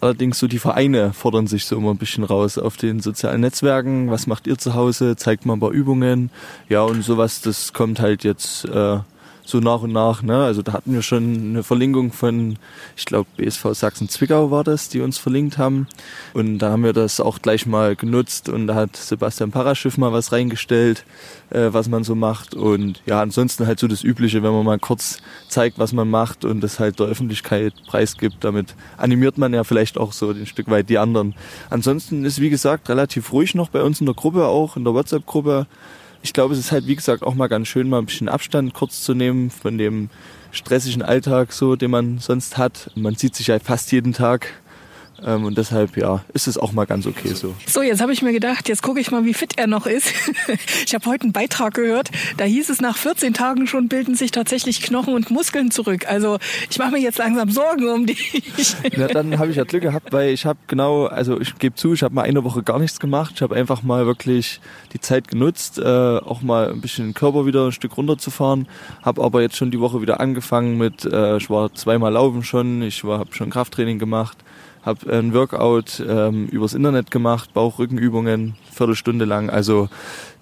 Allerdings 0.00 0.38
so 0.38 0.48
die 0.48 0.58
Vereine 0.58 1.12
fordern 1.12 1.46
sich 1.46 1.64
so 1.64 1.76
immer 1.76 1.92
ein 1.92 1.96
bisschen 1.96 2.24
raus 2.24 2.58
auf 2.58 2.76
den 2.76 3.00
sozialen 3.00 3.40
Netzwerken. 3.40 4.10
Was 4.10 4.26
macht 4.26 4.46
ihr 4.46 4.58
zu 4.58 4.74
Hause? 4.74 5.16
Zeigt 5.16 5.46
mal 5.46 5.54
ein 5.54 5.60
paar 5.60 5.70
Übungen. 5.70 6.30
Ja, 6.68 6.82
und 6.82 7.02
sowas, 7.02 7.40
das 7.40 7.72
kommt 7.72 8.00
halt 8.00 8.24
jetzt 8.24 8.64
äh, 8.66 8.98
so 9.46 9.60
nach 9.60 9.82
und 9.82 9.92
nach. 9.92 10.22
Ne? 10.22 10.44
Also 10.44 10.62
da 10.62 10.72
hatten 10.72 10.92
wir 10.92 11.02
schon 11.02 11.34
eine 11.50 11.62
Verlinkung 11.62 12.12
von, 12.12 12.56
ich 12.96 13.04
glaube, 13.04 13.28
BSV 13.36 13.68
Sachsen-Zwickau 13.72 14.50
war 14.50 14.64
das, 14.64 14.88
die 14.88 15.00
uns 15.00 15.18
verlinkt 15.18 15.56
haben. 15.56 15.86
Und 16.34 16.58
da 16.58 16.70
haben 16.70 16.84
wir 16.84 16.92
das 16.92 17.20
auch 17.20 17.40
gleich 17.40 17.66
mal 17.66 17.96
genutzt 17.96 18.48
und 18.48 18.66
da 18.66 18.74
hat 18.74 18.96
Sebastian 18.96 19.50
Paraschiff 19.50 19.96
mal 19.98 20.12
was 20.12 20.32
reingestellt, 20.32 21.04
äh, 21.50 21.68
was 21.70 21.88
man 21.88 22.04
so 22.04 22.14
macht. 22.14 22.54
Und 22.54 23.02
ja, 23.06 23.20
ansonsten 23.20 23.66
halt 23.66 23.78
so 23.78 23.86
das 23.86 24.02
Übliche, 24.02 24.42
wenn 24.42 24.52
man 24.52 24.64
mal 24.64 24.78
kurz 24.78 25.18
zeigt, 25.48 25.78
was 25.78 25.92
man 25.92 26.10
macht 26.10 26.44
und 26.44 26.60
das 26.60 26.80
halt 26.80 26.98
der 26.98 27.06
Öffentlichkeit 27.06 27.72
preisgibt. 27.86 28.36
Damit 28.40 28.74
animiert 28.96 29.38
man 29.38 29.54
ja 29.54 29.64
vielleicht 29.64 29.96
auch 29.96 30.12
so 30.12 30.30
ein 30.30 30.46
Stück 30.46 30.68
weit 30.68 30.88
die 30.88 30.98
anderen. 30.98 31.34
Ansonsten 31.70 32.24
ist, 32.24 32.40
wie 32.40 32.50
gesagt, 32.50 32.88
relativ 32.88 33.32
ruhig 33.32 33.54
noch 33.54 33.68
bei 33.68 33.82
uns 33.82 34.00
in 34.00 34.06
der 34.06 34.14
Gruppe 34.14 34.46
auch, 34.46 34.76
in 34.76 34.84
der 34.84 34.94
WhatsApp-Gruppe 34.94 35.66
ich 36.26 36.32
glaube, 36.32 36.54
es 36.54 36.58
ist 36.58 36.72
halt, 36.72 36.88
wie 36.88 36.96
gesagt, 36.96 37.22
auch 37.22 37.34
mal 37.34 37.46
ganz 37.46 37.68
schön, 37.68 37.88
mal 37.88 38.00
ein 38.00 38.06
bisschen 38.06 38.28
Abstand 38.28 38.74
kurz 38.74 39.02
zu 39.02 39.14
nehmen 39.14 39.48
von 39.48 39.78
dem 39.78 40.10
stressigen 40.50 41.02
Alltag, 41.02 41.52
so, 41.52 41.76
den 41.76 41.92
man 41.92 42.18
sonst 42.18 42.58
hat. 42.58 42.90
Man 42.96 43.14
sieht 43.14 43.36
sich 43.36 43.46
ja 43.46 43.60
fast 43.60 43.92
jeden 43.92 44.12
Tag. 44.12 44.48
Ähm, 45.24 45.44
und 45.44 45.56
deshalb, 45.56 45.96
ja, 45.96 46.24
ist 46.34 46.46
es 46.46 46.58
auch 46.58 46.72
mal 46.72 46.84
ganz 46.84 47.06
okay 47.06 47.32
so. 47.32 47.54
So, 47.66 47.82
jetzt 47.82 48.00
habe 48.00 48.12
ich 48.12 48.22
mir 48.22 48.32
gedacht, 48.32 48.68
jetzt 48.68 48.82
gucke 48.82 49.00
ich 49.00 49.10
mal, 49.10 49.24
wie 49.24 49.34
fit 49.34 49.54
er 49.56 49.66
noch 49.66 49.86
ist. 49.86 50.12
ich 50.86 50.94
habe 50.94 51.06
heute 51.06 51.24
einen 51.24 51.32
Beitrag 51.32 51.74
gehört, 51.74 52.10
da 52.36 52.44
hieß 52.44 52.68
es, 52.68 52.80
nach 52.80 52.96
14 52.96 53.34
Tagen 53.34 53.66
schon 53.66 53.88
bilden 53.88 54.14
sich 54.14 54.30
tatsächlich 54.30 54.82
Knochen 54.82 55.14
und 55.14 55.30
Muskeln 55.30 55.70
zurück. 55.70 56.06
Also 56.06 56.38
ich 56.70 56.78
mache 56.78 56.92
mir 56.92 57.00
jetzt 57.00 57.18
langsam 57.18 57.50
Sorgen 57.50 57.88
um 57.88 58.06
dich. 58.06 58.42
ja, 58.96 59.08
dann 59.08 59.38
habe 59.38 59.50
ich 59.50 59.56
ja 59.56 59.64
Glück 59.64 59.82
gehabt, 59.82 60.12
weil 60.12 60.30
ich 60.30 60.44
habe 60.44 60.58
genau, 60.66 61.06
also 61.06 61.40
ich 61.40 61.58
gebe 61.58 61.74
zu, 61.76 61.94
ich 61.94 62.02
habe 62.02 62.14
mal 62.14 62.22
eine 62.22 62.44
Woche 62.44 62.62
gar 62.62 62.78
nichts 62.78 63.00
gemacht. 63.00 63.32
Ich 63.36 63.42
habe 63.42 63.56
einfach 63.56 63.82
mal 63.82 64.06
wirklich 64.06 64.60
die 64.92 65.00
Zeit 65.00 65.28
genutzt, 65.28 65.78
äh, 65.78 65.84
auch 65.84 66.42
mal 66.42 66.70
ein 66.70 66.80
bisschen 66.80 67.06
den 67.06 67.14
Körper 67.14 67.46
wieder 67.46 67.66
ein 67.66 67.72
Stück 67.72 67.96
runterzufahren. 67.96 68.68
Habe 69.02 69.22
aber 69.22 69.40
jetzt 69.40 69.56
schon 69.56 69.70
die 69.70 69.80
Woche 69.80 70.02
wieder 70.02 70.20
angefangen 70.20 70.76
mit, 70.76 71.04
äh, 71.04 71.38
ich 71.38 71.48
war 71.48 71.72
zweimal 71.74 72.12
laufen 72.12 72.42
schon, 72.42 72.82
ich 72.82 73.02
habe 73.04 73.34
schon 73.34 73.50
Krafttraining 73.50 73.98
gemacht 73.98 74.36
habe 74.86 75.12
ein 75.12 75.34
Workout 75.34 76.02
ähm, 76.08 76.46
übers 76.46 76.72
Internet 76.72 77.10
gemacht, 77.10 77.52
Bauch-Rückenübungen, 77.52 78.54
Viertelstunde 78.70 79.24
lang. 79.24 79.50
Also 79.50 79.88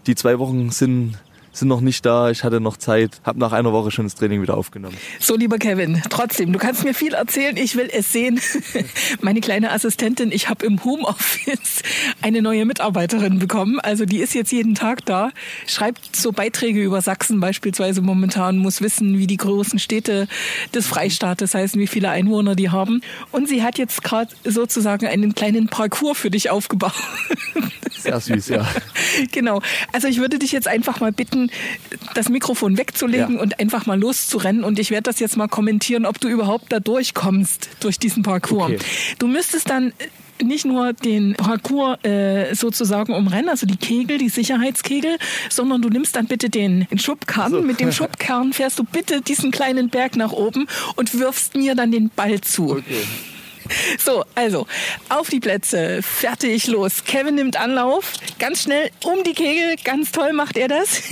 die 0.06 0.14
zwei 0.14 0.38
Wochen 0.38 0.70
sind 0.70 1.18
sind 1.54 1.68
noch 1.68 1.80
nicht 1.80 2.04
da, 2.04 2.30
ich 2.30 2.44
hatte 2.44 2.60
noch 2.60 2.76
Zeit, 2.76 3.20
habe 3.24 3.38
nach 3.38 3.52
einer 3.52 3.72
Woche 3.72 3.90
schon 3.90 4.04
das 4.04 4.14
Training 4.14 4.42
wieder 4.42 4.56
aufgenommen. 4.56 4.96
So, 5.20 5.36
lieber 5.36 5.58
Kevin, 5.58 6.02
trotzdem, 6.10 6.52
du 6.52 6.58
kannst 6.58 6.84
mir 6.84 6.94
viel 6.94 7.14
erzählen, 7.14 7.56
ich 7.56 7.76
will 7.76 7.88
es 7.92 8.12
sehen. 8.12 8.40
Meine 9.20 9.40
kleine 9.40 9.72
Assistentin, 9.72 10.32
ich 10.32 10.48
habe 10.48 10.66
im 10.66 10.84
Homeoffice 10.84 11.82
eine 12.20 12.42
neue 12.42 12.64
Mitarbeiterin 12.64 13.38
bekommen, 13.38 13.80
also 13.80 14.04
die 14.04 14.18
ist 14.18 14.34
jetzt 14.34 14.52
jeden 14.52 14.74
Tag 14.74 15.04
da, 15.06 15.30
schreibt 15.66 16.16
so 16.16 16.32
Beiträge 16.32 16.82
über 16.82 17.00
Sachsen 17.00 17.40
beispielsweise 17.40 18.02
momentan, 18.02 18.58
muss 18.58 18.80
wissen, 18.80 19.18
wie 19.18 19.26
die 19.26 19.36
großen 19.36 19.78
Städte 19.78 20.26
des 20.74 20.86
Freistaates 20.86 21.54
heißen, 21.54 21.80
wie 21.80 21.86
viele 21.86 22.10
Einwohner 22.10 22.54
die 22.54 22.70
haben. 22.70 23.00
Und 23.30 23.48
sie 23.48 23.62
hat 23.62 23.78
jetzt 23.78 24.02
gerade 24.02 24.34
sozusagen 24.44 25.06
einen 25.06 25.34
kleinen 25.34 25.68
Parcours 25.68 26.18
für 26.18 26.30
dich 26.30 26.50
aufgebaut. 26.50 26.94
Sehr 27.90 28.20
süß, 28.20 28.48
ja. 28.48 28.66
Genau. 29.32 29.62
Also 29.92 30.08
ich 30.08 30.18
würde 30.18 30.38
dich 30.38 30.52
jetzt 30.52 30.68
einfach 30.68 31.00
mal 31.00 31.12
bitten, 31.12 31.50
das 32.14 32.28
Mikrofon 32.28 32.78
wegzulegen 32.78 33.36
ja. 33.36 33.40
und 33.40 33.58
einfach 33.58 33.86
mal 33.86 33.98
loszurennen. 33.98 34.64
Und 34.64 34.78
ich 34.78 34.90
werde 34.90 35.04
das 35.04 35.18
jetzt 35.20 35.36
mal 35.36 35.48
kommentieren, 35.48 36.06
ob 36.06 36.20
du 36.20 36.28
überhaupt 36.28 36.72
da 36.72 36.80
durchkommst 36.80 37.68
durch 37.80 37.98
diesen 37.98 38.22
Parcours. 38.22 38.72
Okay. 38.72 38.78
Du 39.18 39.26
müsstest 39.26 39.70
dann 39.70 39.92
nicht 40.42 40.64
nur 40.64 40.92
den 40.92 41.34
Parcours 41.34 42.04
äh, 42.04 42.54
sozusagen 42.54 43.14
umrennen, 43.14 43.48
also 43.48 43.66
die 43.66 43.76
Kegel, 43.76 44.18
die 44.18 44.28
Sicherheitskegel, 44.28 45.18
sondern 45.48 45.82
du 45.82 45.88
nimmst 45.88 46.16
dann 46.16 46.26
bitte 46.26 46.50
den, 46.50 46.86
Schubkern. 46.96 47.50
So. 47.50 47.62
Mit 47.62 47.80
dem 47.80 47.92
Schubkern 47.92 48.52
fährst 48.52 48.78
du 48.78 48.84
bitte 48.84 49.20
diesen 49.20 49.50
kleinen 49.50 49.90
Berg 49.90 50.16
nach 50.16 50.32
oben 50.32 50.66
und 50.96 51.18
wirfst 51.18 51.54
mir 51.54 51.74
dann 51.74 51.92
den 51.92 52.10
Ball 52.10 52.40
zu. 52.40 52.72
Okay. 52.72 53.06
So, 53.98 54.24
also 54.34 54.66
auf 55.08 55.28
die 55.28 55.40
Plätze, 55.40 56.00
fertig, 56.02 56.66
los. 56.66 57.04
Kevin 57.04 57.36
nimmt 57.36 57.58
Anlauf, 57.58 58.12
ganz 58.38 58.62
schnell 58.62 58.90
um 59.04 59.24
die 59.24 59.32
Kegel, 59.32 59.76
ganz 59.84 60.12
toll 60.12 60.32
macht 60.32 60.56
er 60.56 60.68
das. 60.68 61.02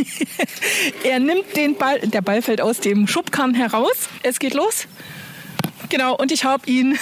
er 1.05 1.19
nimmt 1.19 1.57
den 1.57 1.77
Ball, 1.77 2.01
der 2.01 2.23
Ball 2.23 2.43
fällt 2.43 2.61
aus 2.61 2.81
dem 2.81 3.07
Schubkarren 3.07 3.55
heraus. 3.55 4.09
Es 4.23 4.39
geht 4.39 4.55
los. 4.55 4.87
Genau, 5.93 6.17
und 6.17 6.33
ich 6.33 6.45
habe 6.45 6.67
ihn. 6.71 6.97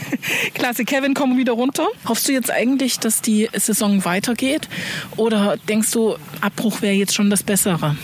Klasse, 0.54 0.84
Kevin, 0.84 1.14
komm 1.14 1.36
wieder 1.36 1.52
runter. 1.52 1.86
Hoffst 2.08 2.26
du 2.26 2.32
jetzt 2.32 2.50
eigentlich, 2.50 2.98
dass 2.98 3.22
die 3.22 3.48
Saison 3.52 4.04
weitergeht? 4.04 4.68
Oder 5.16 5.56
denkst 5.68 5.92
du, 5.92 6.16
Abbruch 6.40 6.82
wäre 6.82 6.94
jetzt 6.94 7.14
schon 7.14 7.30
das 7.30 7.44
Bessere? 7.44 7.96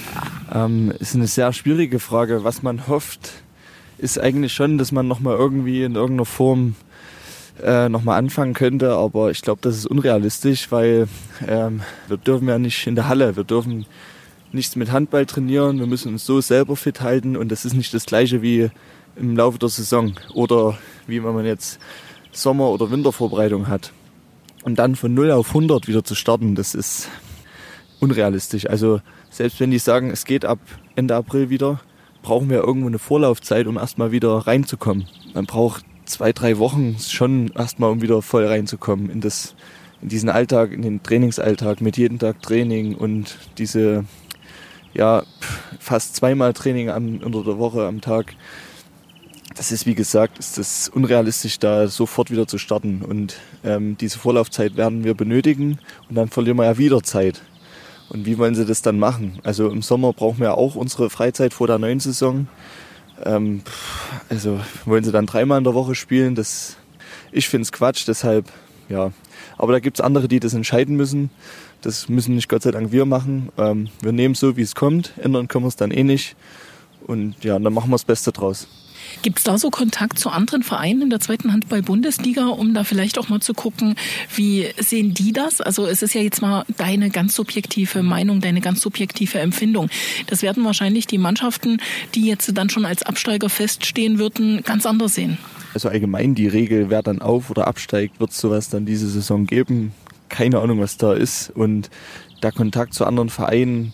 Ähm, 0.55 0.93
ist 1.01 1.17
eine 1.17 1.27
sehr 1.27 1.53
schwierige 1.53 1.99
Frage. 1.99 2.45
Was 2.45 2.63
man 2.63 2.87
hofft, 2.87 3.33
ist 3.99 4.21
eigentlich 4.21 4.53
schon, 4.53 4.79
dass 4.79 4.93
man 4.93 5.09
nochmal 5.09 5.37
irgendwie 5.37 5.83
in 5.83 5.97
irgendeiner 5.97 6.25
Form 6.25 6.77
äh, 7.63 7.89
nochmal 7.89 8.19
anfangen 8.19 8.55
könnte, 8.55 8.93
aber 8.93 9.31
ich 9.31 9.43
glaube, 9.43 9.61
das 9.63 9.77
ist 9.77 9.87
unrealistisch, 9.87 10.71
weil 10.71 11.09
ähm, 11.47 11.83
wir 12.07 12.17
dürfen 12.17 12.49
ja 12.49 12.59
nicht 12.59 12.87
in 12.87 12.95
der 12.95 13.09
Halle, 13.09 13.37
wir 13.37 13.45
dürfen 13.45 13.87
nichts 14.53 14.77
mit 14.77 14.93
Handball 14.93 15.27
trainieren, 15.27 15.79
wir 15.79 15.87
müssen 15.87 16.13
uns 16.13 16.25
so 16.25 16.41
selber 16.41 16.77
fit 16.77 17.01
halten 17.01 17.37
und 17.37 17.51
das 17.51 17.65
ist 17.65 17.75
nicht 17.75 17.93
das 17.93 18.07
gleiche 18.07 18.43
wie 18.43 18.71
im 19.17 19.37
Laufe 19.37 19.59
der 19.59 19.69
Saison 19.69 20.15
oder 20.35 20.79
wie 21.07 21.23
wenn 21.23 21.35
man 21.35 21.45
jetzt 21.45 21.79
Sommer- 22.33 22.71
oder 22.71 22.91
Wintervorbereitung 22.91 23.69
hat. 23.69 23.93
Und 24.63 24.79
dann 24.79 24.97
von 24.97 25.15
0 25.15 25.31
auf 25.33 25.49
100 25.49 25.89
wieder 25.89 26.05
zu 26.05 26.15
starten, 26.15 26.55
das 26.55 26.75
ist 26.75 27.09
unrealistisch. 28.01 28.69
Also 28.69 29.01
selbst 29.31 29.61
wenn 29.61 29.71
die 29.71 29.79
sagen, 29.79 30.11
es 30.11 30.25
geht 30.25 30.45
ab 30.45 30.59
Ende 30.95 31.15
April 31.17 31.51
wieder, 31.51 31.81
brauchen 32.23 32.51
wir 32.51 32.59
irgendwo 32.59 32.89
eine 32.89 32.99
Vorlaufzeit, 32.99 33.67
um 33.67 33.77
erstmal 33.77 34.13
wieder 34.13 34.31
reinzukommen. 34.39 35.07
Man 35.35 35.47
braucht 35.47 35.85
zwei, 36.09 36.33
drei 36.33 36.59
Wochen 36.59 36.97
schon 36.99 37.49
erstmal, 37.55 37.91
um 37.91 38.03
wieder 38.03 38.23
voll 38.23 38.47
reinzukommen 38.47 39.11
in 39.11 39.21
das, 39.21 39.55
in 40.03 40.09
diesen 40.09 40.29
Alltag, 40.29 40.73
in 40.73 40.83
den 40.83 41.03
Trainingsalltag 41.03 41.81
mit 41.81 41.97
jedem 41.97 42.19
Tag 42.19 42.43
Training 42.43 42.95
und 42.95 43.39
diese, 43.59 44.05
ja, 44.95 45.23
fast 45.79 46.17
zweimal 46.17 46.53
Training 46.53 46.91
am, 46.91 47.19
unter 47.19 47.45
der 47.45 47.59
Woche 47.59 47.87
am 47.87 48.01
Tag. 48.01 48.35
Das 49.55 49.73
ist, 49.73 49.87
wie 49.87 49.95
gesagt, 49.95 50.39
ist 50.39 50.57
das 50.57 50.89
unrealistisch, 50.89 51.59
da 51.59 51.89
sofort 51.89 52.31
wieder 52.31 52.47
zu 52.47 52.59
starten. 52.59 53.03
Und 53.03 53.37
ähm, 53.65 53.97
diese 53.99 54.19
Vorlaufzeit 54.19 54.77
werden 54.77 55.03
wir 55.03 55.15
benötigen 55.15 55.79
und 56.09 56.15
dann 56.15 56.29
verlieren 56.29 56.59
wir 56.59 56.65
ja 56.65 56.79
wieder 56.79 57.03
Zeit. 57.03 57.43
Und 58.09 58.25
wie 58.25 58.39
wollen 58.39 58.55
sie 58.55 58.65
das 58.65 58.83
dann 58.83 58.99
machen? 58.99 59.41
Also 59.43 59.69
im 59.69 59.83
Sommer 59.83 60.13
brauchen 60.13 60.41
wir 60.41 60.57
auch 60.57 60.77
unsere 60.77 61.11
Freizeit 61.11 61.53
vor 61.53 61.67
der 61.67 61.79
neuen 61.79 62.01
Saison. 62.01 62.47
Ähm, 63.25 63.63
also 64.29 64.61
wollen 64.85 65.05
sie 65.05 65.13
dann 65.13 65.27
dreimal 65.27 65.59
in 65.59 65.65
der 65.65 65.75
Woche 65.75 65.95
spielen? 65.95 66.35
Das, 66.35 66.77
ich 67.33 67.49
finde 67.49 67.63
es 67.63 67.73
Quatsch, 67.73 68.07
deshalb, 68.07 68.47
ja. 68.89 69.13
Aber 69.57 69.73
da 69.73 69.81
gibt 69.81 69.99
es 69.99 70.05
andere, 70.05 70.29
die 70.29 70.41
das 70.41 70.55
entscheiden 70.55 70.97
müssen. 70.97 71.31
Das 71.83 72.09
müssen 72.09 72.35
nicht 72.35 72.49
Gott 72.49 72.63
sei 72.63 72.71
Dank 72.71 72.93
wir 72.93 73.05
machen. 73.05 73.51
Ähm, 73.57 73.89
wir 74.01 74.13
nehmen 74.13 74.35
so, 74.35 74.57
wie 74.57 74.63
es 74.63 74.75
kommt. 74.75 75.13
Ändern 75.19 75.49
können 75.49 75.65
wir 75.65 75.69
es 75.69 75.77
dann 75.77 75.91
eh 75.91 76.05
nicht. 76.05 76.37
Und 77.07 77.43
ja, 77.45 77.59
dann 77.59 77.73
machen 77.73 77.91
wir 77.91 77.95
das 77.95 78.05
Beste 78.05 78.33
draus. 78.33 78.69
Gibt 79.23 79.39
es 79.39 79.45
da 79.45 79.59
so 79.59 79.71
Kontakt 79.71 80.19
zu 80.19 80.31
anderen 80.31 80.63
Vereinen 80.63 81.03
in 81.03 81.11
der 81.11 81.21
zweiten 81.21 81.53
Handball-Bundesliga, 81.53 82.47
um 82.47 82.75
da 82.75 82.85
vielleicht 82.85 83.19
auch 83.19 83.29
mal 83.29 83.41
zu 83.41 83.55
gucken, 83.55 83.97
wie 84.35 84.69
sehen 84.79 85.15
die 85.15 85.33
das? 85.33 85.61
Also 85.61 85.87
es 85.87 86.03
ist 86.03 86.15
ja 86.15 86.21
jetzt 86.21 86.41
mal 86.41 86.65
deine 86.77 87.11
ganz 87.11 87.35
subjektive 87.35 88.03
Meinung, 88.03 88.41
deine 88.41 88.61
ganz 88.61 88.81
subjektive 88.81 89.39
Empfindung. 89.41 89.91
Das 90.27 90.43
werden 90.43 90.65
wahrscheinlich 90.65 91.07
die 91.07 91.19
Mannschaften, 91.19 91.81
die 92.15 92.27
jetzt 92.27 92.51
dann 92.57 92.71
schon 92.71 92.85
als 92.85 93.03
Absteiger 93.03 93.49
feststehen 93.49 94.19
würden, 94.19 94.63
ganz 94.63 94.87
anders 94.87 95.15
sehen. 95.15 95.39
Also 95.75 95.89
allgemein 95.89 96.35
die 96.35 96.49
Regel, 96.49 96.91
wer 96.91 97.03
dann 97.03 97.21
auf 97.21 97.51
oder 97.51 97.67
absteigt, 97.67 98.21
wird 98.21 98.33
sowas 98.33 98.71
dann 98.71 98.87
diese 98.87 99.09
Saison 99.09 99.47
geben. 99.47 99.93
Keine 100.29 100.61
Ahnung, 100.61 100.81
was 100.81 100.97
da 100.97 101.13
ist. 101.13 101.51
Und 101.51 101.91
der 102.43 102.53
Kontakt 102.53 102.95
zu 102.95 103.05
anderen 103.05 103.29
Vereinen, 103.29 103.93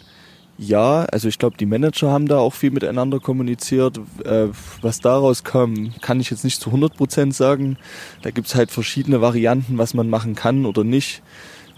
ja, 0.57 1.05
also 1.11 1.29
ich 1.29 1.39
glaube, 1.39 1.57
die 1.57 1.67
Manager 1.67 2.11
haben 2.11 2.29
da 2.29 2.39
auch 2.39 2.55
viel 2.55 2.71
miteinander 2.71 3.19
kommuniziert. 3.19 3.99
Äh, 4.25 4.49
was 4.83 5.01
daraus 5.01 5.43
kam, 5.43 5.93
kann 6.01 6.21
ich 6.21 6.31
jetzt 6.31 6.45
nicht 6.45 6.61
zu 6.61 6.71
100 6.71 6.97
Prozent 6.97 7.35
sagen. 7.35 7.77
Da 8.23 8.31
gibt's 8.31 8.55
halt 8.55 8.71
verschiedene 8.71 9.21
Varianten, 9.21 9.79
was 9.79 9.95
man 9.95 10.09
machen 10.09 10.35
kann 10.35 10.65
oder 10.65 10.85
nicht. 10.85 11.23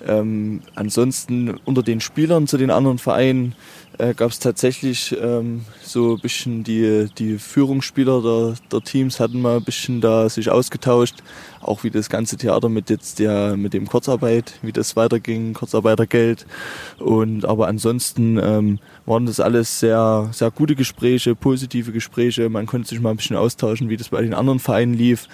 Ähm, 0.06 0.60
ansonsten 0.74 1.58
unter 1.64 1.82
den 1.82 2.00
Spielern 2.00 2.46
zu 2.46 2.58
den 2.58 2.70
anderen 2.70 2.98
Vereinen 2.98 3.54
äh, 3.98 4.14
gab 4.14 4.30
es 4.30 4.38
tatsächlich 4.38 5.16
ähm, 5.20 5.64
so 5.82 6.14
ein 6.14 6.20
bisschen 6.20 6.64
die, 6.64 7.08
die 7.16 7.38
Führungsspieler 7.38 8.20
der, 8.22 8.54
der 8.70 8.80
Teams 8.82 9.20
hatten 9.20 9.40
mal 9.40 9.56
ein 9.56 9.64
bisschen 9.64 10.00
da 10.00 10.28
sich 10.28 10.50
ausgetauscht, 10.50 11.16
auch 11.62 11.82
wie 11.82 11.90
das 11.90 12.10
ganze 12.10 12.36
Theater 12.36 12.68
mit 12.68 12.90
jetzt 12.90 13.18
der 13.18 13.56
mit 13.56 13.72
dem 13.72 13.86
Kurzarbeit, 13.86 14.58
wie 14.62 14.72
das 14.72 14.96
weiterging, 14.96 15.54
Kurzarbeitergeld. 15.54 16.46
Und 16.98 17.46
aber 17.46 17.68
ansonsten 17.68 18.38
ähm, 18.42 18.78
waren 19.06 19.26
das 19.26 19.40
alles 19.40 19.80
sehr 19.80 20.28
sehr 20.32 20.50
gute 20.50 20.74
Gespräche, 20.74 21.34
positive 21.34 21.92
Gespräche. 21.92 22.50
Man 22.50 22.66
konnte 22.66 22.88
sich 22.88 23.00
mal 23.00 23.10
ein 23.10 23.16
bisschen 23.16 23.36
austauschen, 23.36 23.88
wie 23.88 23.96
das 23.96 24.10
bei 24.10 24.20
den 24.20 24.34
anderen 24.34 24.58
Vereinen 24.58 24.94
lief, 24.94 25.28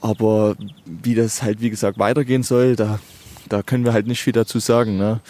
aber 0.00 0.56
wie 0.86 1.14
das 1.14 1.42
halt 1.42 1.60
wie 1.60 1.70
gesagt 1.70 1.98
weitergehen 1.98 2.42
soll, 2.42 2.76
da 2.76 2.98
da 3.48 3.62
können 3.62 3.84
wir 3.84 3.92
halt 3.92 4.06
nicht 4.06 4.22
viel 4.22 4.32
dazu 4.32 4.58
sagen. 4.58 4.96
Ne? 4.98 5.20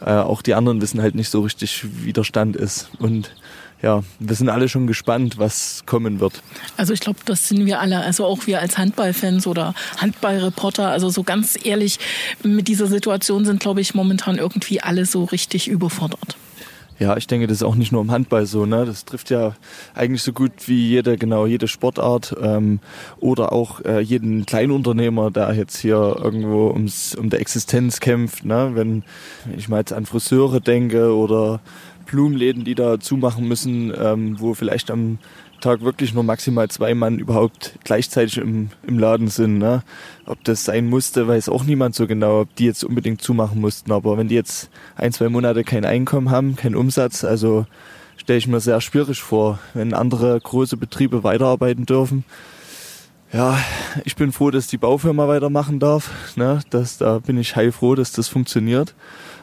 Äh, 0.00 0.10
auch 0.10 0.42
die 0.42 0.54
anderen 0.54 0.80
wissen 0.80 1.00
halt 1.00 1.14
nicht 1.14 1.30
so 1.30 1.42
richtig, 1.42 1.84
wie 2.02 2.12
der 2.12 2.24
Stand 2.24 2.56
ist. 2.56 2.88
Und 2.98 3.32
ja, 3.82 4.02
wir 4.18 4.34
sind 4.34 4.48
alle 4.48 4.68
schon 4.68 4.86
gespannt, 4.86 5.38
was 5.38 5.82
kommen 5.86 6.20
wird. 6.20 6.42
Also 6.76 6.92
ich 6.92 7.00
glaube, 7.00 7.18
das 7.24 7.48
sind 7.48 7.66
wir 7.66 7.80
alle, 7.80 8.00
also 8.00 8.24
auch 8.24 8.46
wir 8.46 8.60
als 8.60 8.78
Handballfans 8.78 9.46
oder 9.46 9.74
Handballreporter, 9.98 10.88
also 10.88 11.10
so 11.10 11.22
ganz 11.22 11.58
ehrlich, 11.62 11.98
mit 12.42 12.68
dieser 12.68 12.86
Situation 12.86 13.44
sind, 13.44 13.60
glaube 13.60 13.80
ich, 13.80 13.94
momentan 13.94 14.38
irgendwie 14.38 14.80
alle 14.80 15.04
so 15.04 15.24
richtig 15.24 15.68
überfordert. 15.68 16.36
Ja, 16.98 17.16
ich 17.16 17.26
denke, 17.26 17.46
das 17.46 17.58
ist 17.58 17.62
auch 17.62 17.74
nicht 17.74 17.92
nur 17.92 18.00
im 18.00 18.10
Handball 18.10 18.46
so. 18.46 18.64
Ne? 18.64 18.86
Das 18.86 19.04
trifft 19.04 19.30
ja 19.30 19.54
eigentlich 19.94 20.22
so 20.22 20.32
gut 20.32 20.52
wie 20.66 20.88
jede, 20.88 21.18
genau, 21.18 21.44
jede 21.46 21.68
Sportart 21.68 22.34
ähm, 22.40 22.80
oder 23.18 23.52
auch 23.52 23.84
äh, 23.84 24.00
jeden 24.00 24.46
Kleinunternehmer, 24.46 25.30
der 25.30 25.52
jetzt 25.52 25.76
hier 25.76 26.16
irgendwo 26.18 26.70
ums, 26.70 27.14
um 27.14 27.28
der 27.28 27.40
Existenz 27.40 28.00
kämpft. 28.00 28.44
Ne? 28.46 28.70
Wenn 28.74 29.04
ich 29.56 29.68
mal 29.68 29.78
jetzt 29.78 29.92
an 29.92 30.06
Friseure 30.06 30.60
denke 30.60 31.14
oder 31.14 31.60
Blumenläden, 32.06 32.64
die 32.64 32.74
da 32.74 32.98
zumachen 32.98 33.46
müssen, 33.46 33.92
ähm, 33.98 34.40
wo 34.40 34.54
vielleicht 34.54 34.90
am 34.90 35.18
Tag 35.60 35.82
wirklich 35.82 36.14
nur 36.14 36.22
maximal 36.22 36.68
zwei 36.68 36.94
Mann 36.94 37.18
überhaupt 37.18 37.78
gleichzeitig 37.84 38.38
im, 38.38 38.70
im 38.86 38.98
Laden 38.98 39.28
sind. 39.28 39.58
Ne? 39.58 39.82
Ob 40.26 40.42
das 40.44 40.64
sein 40.64 40.88
musste, 40.88 41.28
weiß 41.28 41.48
auch 41.48 41.64
niemand 41.64 41.94
so 41.94 42.06
genau, 42.06 42.42
ob 42.42 42.54
die 42.56 42.66
jetzt 42.66 42.84
unbedingt 42.84 43.22
zumachen 43.22 43.60
mussten. 43.60 43.92
Aber 43.92 44.16
wenn 44.16 44.28
die 44.28 44.34
jetzt 44.34 44.70
ein, 44.96 45.12
zwei 45.12 45.28
Monate 45.28 45.64
kein 45.64 45.84
Einkommen 45.84 46.30
haben, 46.30 46.56
keinen 46.56 46.76
Umsatz, 46.76 47.24
also 47.24 47.66
stelle 48.16 48.38
ich 48.38 48.48
mir 48.48 48.60
sehr 48.60 48.80
schwierig 48.80 49.20
vor, 49.20 49.58
wenn 49.74 49.94
andere 49.94 50.40
große 50.40 50.76
Betriebe 50.76 51.24
weiterarbeiten 51.24 51.86
dürfen. 51.86 52.24
Ja, 53.32 53.58
ich 54.04 54.14
bin 54.16 54.32
froh, 54.32 54.50
dass 54.50 54.68
die 54.68 54.78
Baufirma 54.78 55.26
weitermachen 55.26 55.78
darf. 55.78 56.10
Ne? 56.36 56.60
Das, 56.70 56.98
da 56.98 57.18
bin 57.18 57.38
ich 57.38 57.56
heilfroh, 57.56 57.94
dass 57.94 58.12
das 58.12 58.28
funktioniert. 58.28 58.94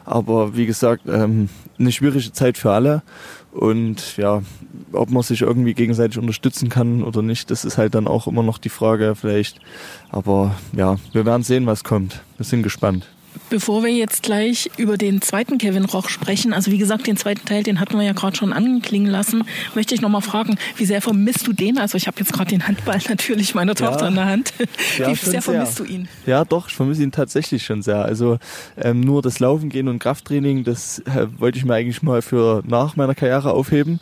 Aber 0.05 0.55
wie 0.55 0.65
gesagt, 0.65 1.03
ähm, 1.07 1.49
eine 1.77 1.91
schwierige 1.91 2.31
Zeit 2.31 2.57
für 2.57 2.71
alle. 2.71 3.03
Und 3.53 4.17
ja, 4.17 4.41
ob 4.93 5.11
man 5.11 5.21
sich 5.21 5.41
irgendwie 5.41 5.75
gegenseitig 5.75 6.17
unterstützen 6.17 6.69
kann 6.69 7.03
oder 7.03 7.21
nicht, 7.21 7.51
das 7.51 7.65
ist 7.65 7.77
halt 7.77 7.93
dann 7.93 8.07
auch 8.07 8.27
immer 8.27 8.41
noch 8.41 8.57
die 8.57 8.69
Frage 8.69 9.13
vielleicht. 9.15 9.59
Aber 10.09 10.55
ja, 10.75 10.97
wir 11.11 11.25
werden 11.25 11.43
sehen, 11.43 11.67
was 11.67 11.83
kommt. 11.83 12.23
Wir 12.37 12.45
sind 12.45 12.63
gespannt. 12.63 13.07
Bevor 13.49 13.83
wir 13.83 13.91
jetzt 13.91 14.23
gleich 14.23 14.69
über 14.77 14.97
den 14.97 15.21
zweiten 15.21 15.57
Kevin 15.57 15.85
Roch 15.85 16.09
sprechen, 16.09 16.53
also 16.53 16.71
wie 16.71 16.77
gesagt, 16.77 17.07
den 17.07 17.17
zweiten 17.17 17.45
Teil, 17.45 17.63
den 17.63 17.79
hatten 17.79 17.97
wir 17.97 18.03
ja 18.03 18.13
gerade 18.13 18.35
schon 18.35 18.53
anklingen 18.53 19.11
lassen, 19.11 19.43
möchte 19.75 19.93
ich 19.93 20.01
nochmal 20.01 20.21
fragen, 20.21 20.57
wie 20.77 20.85
sehr 20.85 21.01
vermisst 21.01 21.45
du 21.45 21.53
den? 21.53 21.77
Also 21.77 21.97
ich 21.97 22.07
habe 22.07 22.19
jetzt 22.19 22.33
gerade 22.33 22.49
den 22.49 22.67
Handball 22.67 22.99
natürlich 23.09 23.55
meiner 23.55 23.75
Tochter 23.75 24.03
ja, 24.03 24.07
in 24.07 24.15
der 24.15 24.25
Hand. 24.25 24.53
Ja, 24.97 25.09
wie 25.09 25.15
sehr 25.15 25.41
vermisst 25.41 25.79
du 25.79 25.85
ihn? 25.85 26.07
Ja, 26.25 26.45
doch, 26.45 26.67
ich 26.67 26.75
vermisse 26.75 27.03
ihn 27.03 27.11
tatsächlich 27.11 27.63
schon 27.63 27.81
sehr. 27.81 28.03
Also 28.03 28.37
ähm, 28.77 28.99
nur 28.99 29.21
das 29.21 29.39
Laufen 29.39 29.69
gehen 29.69 29.87
und 29.87 29.99
Krafttraining, 29.99 30.63
das 30.63 30.99
äh, 30.99 31.27
wollte 31.37 31.57
ich 31.57 31.65
mir 31.65 31.73
eigentlich 31.73 32.01
mal 32.01 32.21
für 32.21 32.63
nach 32.65 32.95
meiner 32.95 33.15
Karriere 33.15 33.51
aufheben. 33.51 33.99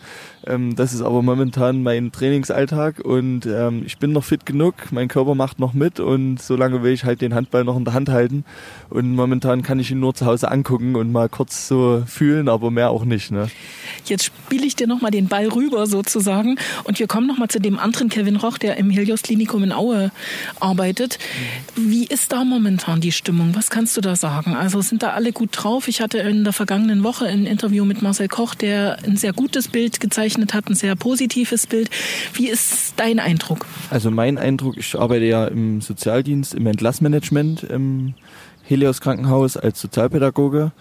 Ähm, 0.48 0.76
das 0.76 0.94
ist 0.94 1.02
aber 1.02 1.22
momentan 1.22 1.84
mein 1.84 2.12
Trainingsalltag 2.12 3.00
und 3.00 3.46
ähm, 3.46 3.84
ich 3.86 3.98
bin 3.98 4.12
noch 4.12 4.24
fit 4.24 4.46
genug, 4.46 4.74
mein 4.92 5.08
Körper 5.08 5.36
macht 5.36 5.60
noch 5.60 5.74
mit 5.74 6.00
und 6.00 6.42
solange 6.42 6.82
will 6.82 6.94
ich 6.94 7.04
halt 7.04 7.22
den 7.22 7.36
Handball 7.36 7.64
noch 7.64 7.78
in 7.78 7.86
der 7.86 7.94
Hand 7.94 8.10
halten 8.10 8.44
und 8.90 9.14
momentan 9.14 9.62
kann 9.62 9.80
ich 9.80 9.92
ihn 9.92 10.00
nur 10.00 10.16
zu 10.16 10.26
Hause 10.26 10.50
angucken 10.50 10.96
und 10.96 11.12
mal 11.12 11.30
kurz 11.30 11.68
so 11.68 12.04
fühlen, 12.08 12.50
aber 12.50 12.72
mehr 12.72 12.90
auch 12.90 13.06
nicht. 13.06 13.32
Ne? 13.32 13.50
Jetzt 14.06 14.26
spiele 14.26 14.66
ich 14.66 14.76
dir 14.76 14.88
nochmal 14.88 15.12
den 15.12 15.28
Ball 15.28 15.48
rüber 15.48 15.86
sozusagen 15.86 16.58
und 16.86 16.98
wir 16.98 17.08
kommen 17.08 17.28
nochmal 17.28 17.50
zu 17.50 17.60
dem 17.60 17.78
anderen 17.78 18.10
Kevin 18.10 18.38
Roch, 18.38 18.58
der 18.58 18.78
im 18.78 18.90
Helios 18.90 19.22
Klinikum 19.22 19.64
in 19.64 19.72
Aue 19.72 20.12
arbeitet. 20.60 21.20
Wie 21.76 22.06
ist 22.06 22.32
da 22.32 22.44
momentan 22.44 23.00
die 23.00 23.12
Stimmung? 23.12 23.54
Was 23.56 23.70
kannst 23.70 23.96
du 23.96 24.02
da 24.02 24.16
sagen? 24.16 24.56
Also 24.56 24.82
sind 24.82 25.04
da 25.04 25.12
alle 25.12 25.34
gut 25.34 25.50
drauf? 25.54 25.88
Ich 25.88 26.02
hatte 26.02 26.18
in 26.18 26.44
der 26.44 26.54
vergangenen 26.54 27.04
Woche 27.04 27.26
ein 27.26 27.46
Interview 27.46 27.86
mit 27.86 28.02
Marcel 28.02 28.28
Koch, 28.28 28.56
der 28.56 28.98
ein 29.06 29.18
sehr 29.18 29.34
gutes 29.34 29.68
Bild 29.68 30.00
gezeigt 30.00 30.31
gezeichnet 30.32 30.54
hat, 30.54 30.70
ein 30.70 30.76
sehr 30.76 30.96
positives 30.96 31.68
Bild. 31.68 31.90
Wie 32.34 32.48
ist 32.48 32.94
dein 32.98 33.20
Eindruck? 33.20 33.66
Also 33.90 34.12
mein 34.12 34.38
Eindruck, 34.38 34.78
ich 34.78 34.98
arbeite 34.98 35.26
ja 35.26 35.46
im 35.46 35.82
Sozialdienst, 35.82 36.54
im 36.54 36.68
Entlassmanagement 36.68 37.64
im 37.64 38.14
Helios 38.64 39.02
Krankenhaus 39.02 39.58
als 39.58 39.82
Sozialpädagoge 39.82 40.72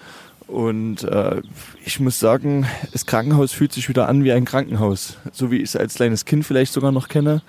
Und 0.51 1.05
äh, 1.05 1.43
ich 1.85 2.01
muss 2.01 2.19
sagen, 2.19 2.67
das 2.91 3.07
Krankenhaus 3.07 3.53
fühlt 3.53 3.73
sich 3.73 3.89
wieder 3.89 4.09
an 4.09 4.25
wie 4.25 4.33
ein 4.33 4.45
Krankenhaus, 4.45 5.17
so 5.31 5.53
wie 5.53 5.59
ich 5.59 5.69
es 5.71 5.77
als 5.77 5.95
kleines 5.95 6.25
Kind 6.25 6.45
vielleicht 6.45 6.73
sogar 6.73 6.91
noch 6.91 7.07
kenne. 7.07 7.43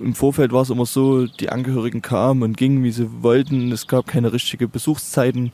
Im 0.00 0.12
Vorfeld 0.16 0.50
war 0.50 0.62
es 0.62 0.70
immer 0.70 0.84
so, 0.84 1.26
die 1.26 1.50
Angehörigen 1.50 2.02
kamen 2.02 2.42
und 2.42 2.56
gingen, 2.56 2.82
wie 2.82 2.90
sie 2.90 3.22
wollten. 3.22 3.70
Es 3.70 3.86
gab 3.86 4.08
keine 4.08 4.32
richtige 4.32 4.66
Besuchszeiten. 4.66 5.52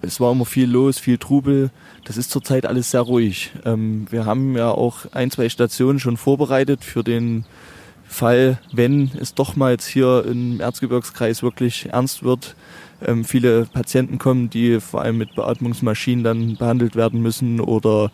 Es 0.00 0.18
war 0.18 0.32
immer 0.32 0.46
viel 0.46 0.70
los, 0.70 0.98
viel 0.98 1.18
Trubel. 1.18 1.70
Das 2.04 2.16
ist 2.16 2.30
zurzeit 2.30 2.64
alles 2.64 2.90
sehr 2.90 3.02
ruhig. 3.02 3.52
Ähm, 3.66 4.06
wir 4.08 4.24
haben 4.24 4.56
ja 4.56 4.70
auch 4.70 5.12
ein, 5.12 5.30
zwei 5.30 5.50
Stationen 5.50 5.98
schon 6.00 6.16
vorbereitet 6.16 6.84
für 6.84 7.04
den 7.04 7.44
Fall, 8.08 8.58
wenn 8.72 9.10
es 9.20 9.34
doch 9.34 9.56
mal 9.56 9.72
jetzt 9.72 9.88
hier 9.88 10.24
im 10.26 10.60
Erzgebirgskreis 10.60 11.42
wirklich 11.42 11.90
ernst 11.92 12.22
wird, 12.22 12.56
ähm, 13.04 13.24
viele 13.24 13.66
Patienten 13.66 14.18
kommen, 14.18 14.50
die 14.50 14.80
vor 14.80 15.02
allem 15.02 15.18
mit 15.18 15.34
Beatmungsmaschinen 15.34 16.24
dann 16.24 16.56
behandelt 16.56 16.96
werden 16.96 17.20
müssen 17.20 17.60
oder 17.60 18.10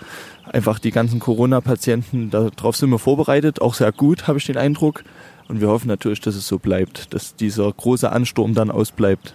einfach 0.50 0.78
die 0.78 0.90
ganzen 0.90 1.20
Corona-Patienten, 1.20 2.30
darauf 2.30 2.76
sind 2.76 2.90
wir 2.90 2.98
vorbereitet, 2.98 3.60
auch 3.60 3.74
sehr 3.74 3.92
gut, 3.92 4.26
habe 4.26 4.38
ich 4.38 4.46
den 4.46 4.56
Eindruck. 4.56 5.04
Und 5.48 5.60
wir 5.60 5.68
hoffen 5.68 5.88
natürlich, 5.88 6.20
dass 6.20 6.34
es 6.34 6.46
so 6.46 6.58
bleibt, 6.58 7.12
dass 7.12 7.34
dieser 7.36 7.70
große 7.70 8.10
Ansturm 8.10 8.54
dann 8.54 8.70
ausbleibt. 8.70 9.34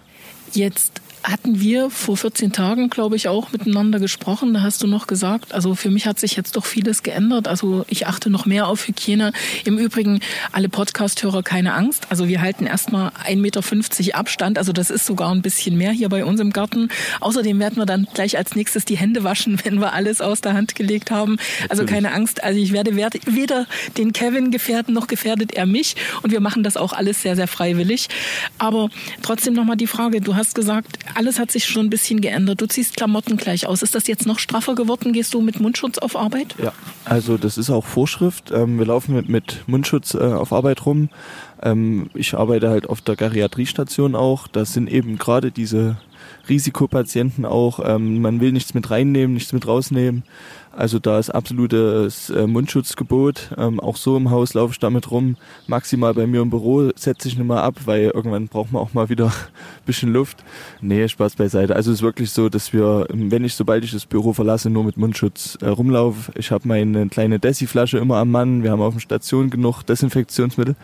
Jetzt 0.53 1.01
hatten 1.23 1.59
wir 1.59 1.89
vor 1.89 2.17
14 2.17 2.51
Tagen, 2.51 2.89
glaube 2.89 3.15
ich, 3.15 3.27
auch 3.27 3.51
miteinander 3.51 3.99
gesprochen. 3.99 4.53
Da 4.53 4.61
hast 4.61 4.81
du 4.81 4.87
noch 4.87 5.07
gesagt, 5.07 5.53
also 5.53 5.75
für 5.75 5.89
mich 5.89 6.07
hat 6.07 6.19
sich 6.19 6.35
jetzt 6.35 6.55
doch 6.55 6.65
vieles 6.65 7.03
geändert. 7.03 7.47
Also 7.47 7.85
ich 7.89 8.07
achte 8.07 8.29
noch 8.29 8.45
mehr 8.45 8.67
auf 8.67 8.87
Hygiene. 8.87 9.33
Im 9.65 9.77
Übrigen, 9.77 10.21
alle 10.51 10.69
Podcast-Hörer 10.69 11.43
keine 11.43 11.73
Angst. 11.73 12.07
Also 12.09 12.27
wir 12.27 12.41
halten 12.41 12.65
erstmal 12.65 13.09
1,50 13.25 13.35
Meter 13.37 14.17
Abstand. 14.17 14.57
Also 14.57 14.71
das 14.71 14.89
ist 14.89 15.05
sogar 15.05 15.31
ein 15.31 15.41
bisschen 15.41 15.77
mehr 15.77 15.91
hier 15.91 16.09
bei 16.09 16.23
uns 16.23 16.39
im 16.39 16.51
Garten. 16.51 16.89
Außerdem 17.19 17.59
werden 17.59 17.77
wir 17.77 17.85
dann 17.85 18.07
gleich 18.13 18.37
als 18.37 18.55
nächstes 18.55 18.85
die 18.85 18.97
Hände 18.97 19.23
waschen, 19.23 19.59
wenn 19.63 19.79
wir 19.79 19.93
alles 19.93 20.21
aus 20.21 20.41
der 20.41 20.53
Hand 20.53 20.75
gelegt 20.75 21.11
haben. 21.11 21.37
Also 21.69 21.85
keine 21.85 22.13
Angst. 22.13 22.43
Also 22.43 22.59
ich 22.59 22.71
werde 22.73 22.95
weder 22.95 23.65
den 23.97 24.13
Kevin 24.13 24.51
gefährden, 24.51 24.93
noch 24.93 25.07
gefährdet 25.07 25.53
er 25.53 25.65
mich. 25.65 25.95
Und 26.21 26.31
wir 26.31 26.39
machen 26.39 26.63
das 26.63 26.77
auch 26.77 26.93
alles 26.93 27.21
sehr, 27.21 27.35
sehr 27.35 27.47
freiwillig. 27.47 28.07
Aber 28.57 28.89
trotzdem 29.21 29.53
nochmal 29.53 29.77
die 29.77 29.87
Frage. 29.87 30.21
Du 30.21 30.35
hast 30.35 30.55
gesagt, 30.55 30.99
alles 31.15 31.39
hat 31.39 31.51
sich 31.51 31.65
schon 31.65 31.87
ein 31.87 31.89
bisschen 31.89 32.21
geändert. 32.21 32.61
Du 32.61 32.65
ziehst 32.65 32.95
Klamotten 32.95 33.37
gleich 33.37 33.67
aus. 33.67 33.81
Ist 33.81 33.95
das 33.95 34.07
jetzt 34.07 34.25
noch 34.25 34.39
straffer 34.39 34.75
geworden? 34.75 35.13
Gehst 35.13 35.33
du 35.33 35.41
mit 35.41 35.59
Mundschutz 35.59 35.97
auf 35.97 36.15
Arbeit? 36.15 36.55
Ja, 36.61 36.73
also 37.05 37.37
das 37.37 37.57
ist 37.57 37.69
auch 37.69 37.85
Vorschrift. 37.85 38.51
Ähm, 38.51 38.77
wir 38.79 38.85
laufen 38.85 39.15
mit, 39.15 39.29
mit 39.29 39.63
Mundschutz 39.67 40.13
äh, 40.13 40.17
auf 40.17 40.53
Arbeit 40.53 40.85
rum. 40.85 41.09
Ähm, 41.61 42.09
ich 42.13 42.33
arbeite 42.35 42.69
halt 42.69 42.87
auf 42.87 43.01
der 43.01 43.15
Geriatriestation 43.15 44.15
auch. 44.15 44.47
Das 44.47 44.73
sind 44.73 44.89
eben 44.89 45.17
gerade 45.17 45.51
diese 45.51 45.97
Risikopatienten 46.49 47.45
auch. 47.45 47.79
Ähm, 47.83 48.21
man 48.21 48.39
will 48.39 48.51
nichts 48.51 48.73
mit 48.73 48.89
reinnehmen, 48.89 49.33
nichts 49.33 49.53
mit 49.53 49.67
rausnehmen. 49.67 50.23
Also 50.77 50.99
da 50.99 51.17
ist 51.17 51.31
absolutes 51.31 52.29
äh, 52.29 52.45
Mundschutzgebot. 52.45 53.49
Ähm, 53.57 53.79
auch 53.79 53.97
so 53.97 54.15
im 54.15 54.29
Haus 54.29 54.53
laufe 54.53 54.73
ich 54.73 54.79
damit 54.79 55.09
rum. 55.09 55.35
Maximal 55.65 56.13
bei 56.13 56.27
mir 56.27 56.41
im 56.41 56.51
Büro 56.51 56.91
setze 56.95 57.27
ich 57.27 57.35
nicht 57.35 57.47
mal 57.47 57.63
ab, 57.63 57.79
weil 57.85 58.11
irgendwann 58.13 58.47
braucht 58.47 58.71
man 58.71 58.83
auch 58.83 58.93
mal 58.93 59.09
wieder 59.09 59.25
ein 59.25 59.33
bisschen 59.87 60.13
Luft. 60.13 60.43
Nee, 60.79 61.07
Spaß 61.07 61.35
beiseite. 61.35 61.75
Also 61.75 61.89
es 61.89 61.97
ist 61.97 62.03
wirklich 62.03 62.29
so, 62.29 62.47
dass 62.47 62.73
wir, 62.73 63.07
wenn 63.09 63.43
ich, 63.43 63.55
sobald 63.55 63.83
ich 63.85 63.91
das 63.91 64.05
Büro 64.05 64.33
verlasse, 64.33 64.69
nur 64.69 64.83
mit 64.83 64.97
Mundschutz 64.97 65.57
äh, 65.61 65.67
rumlaufe. 65.67 66.31
Ich 66.35 66.51
habe 66.51 66.67
meine 66.67 67.07
kleine 67.09 67.39
Desi-Flasche 67.39 67.97
immer 67.97 68.17
am 68.17 68.29
Mann. 68.29 68.61
Wir 68.61 68.69
haben 68.69 68.81
auf 68.81 68.93
der 68.93 69.01
Station 69.01 69.49
genug 69.49 69.81
Desinfektionsmittel. 69.81 70.75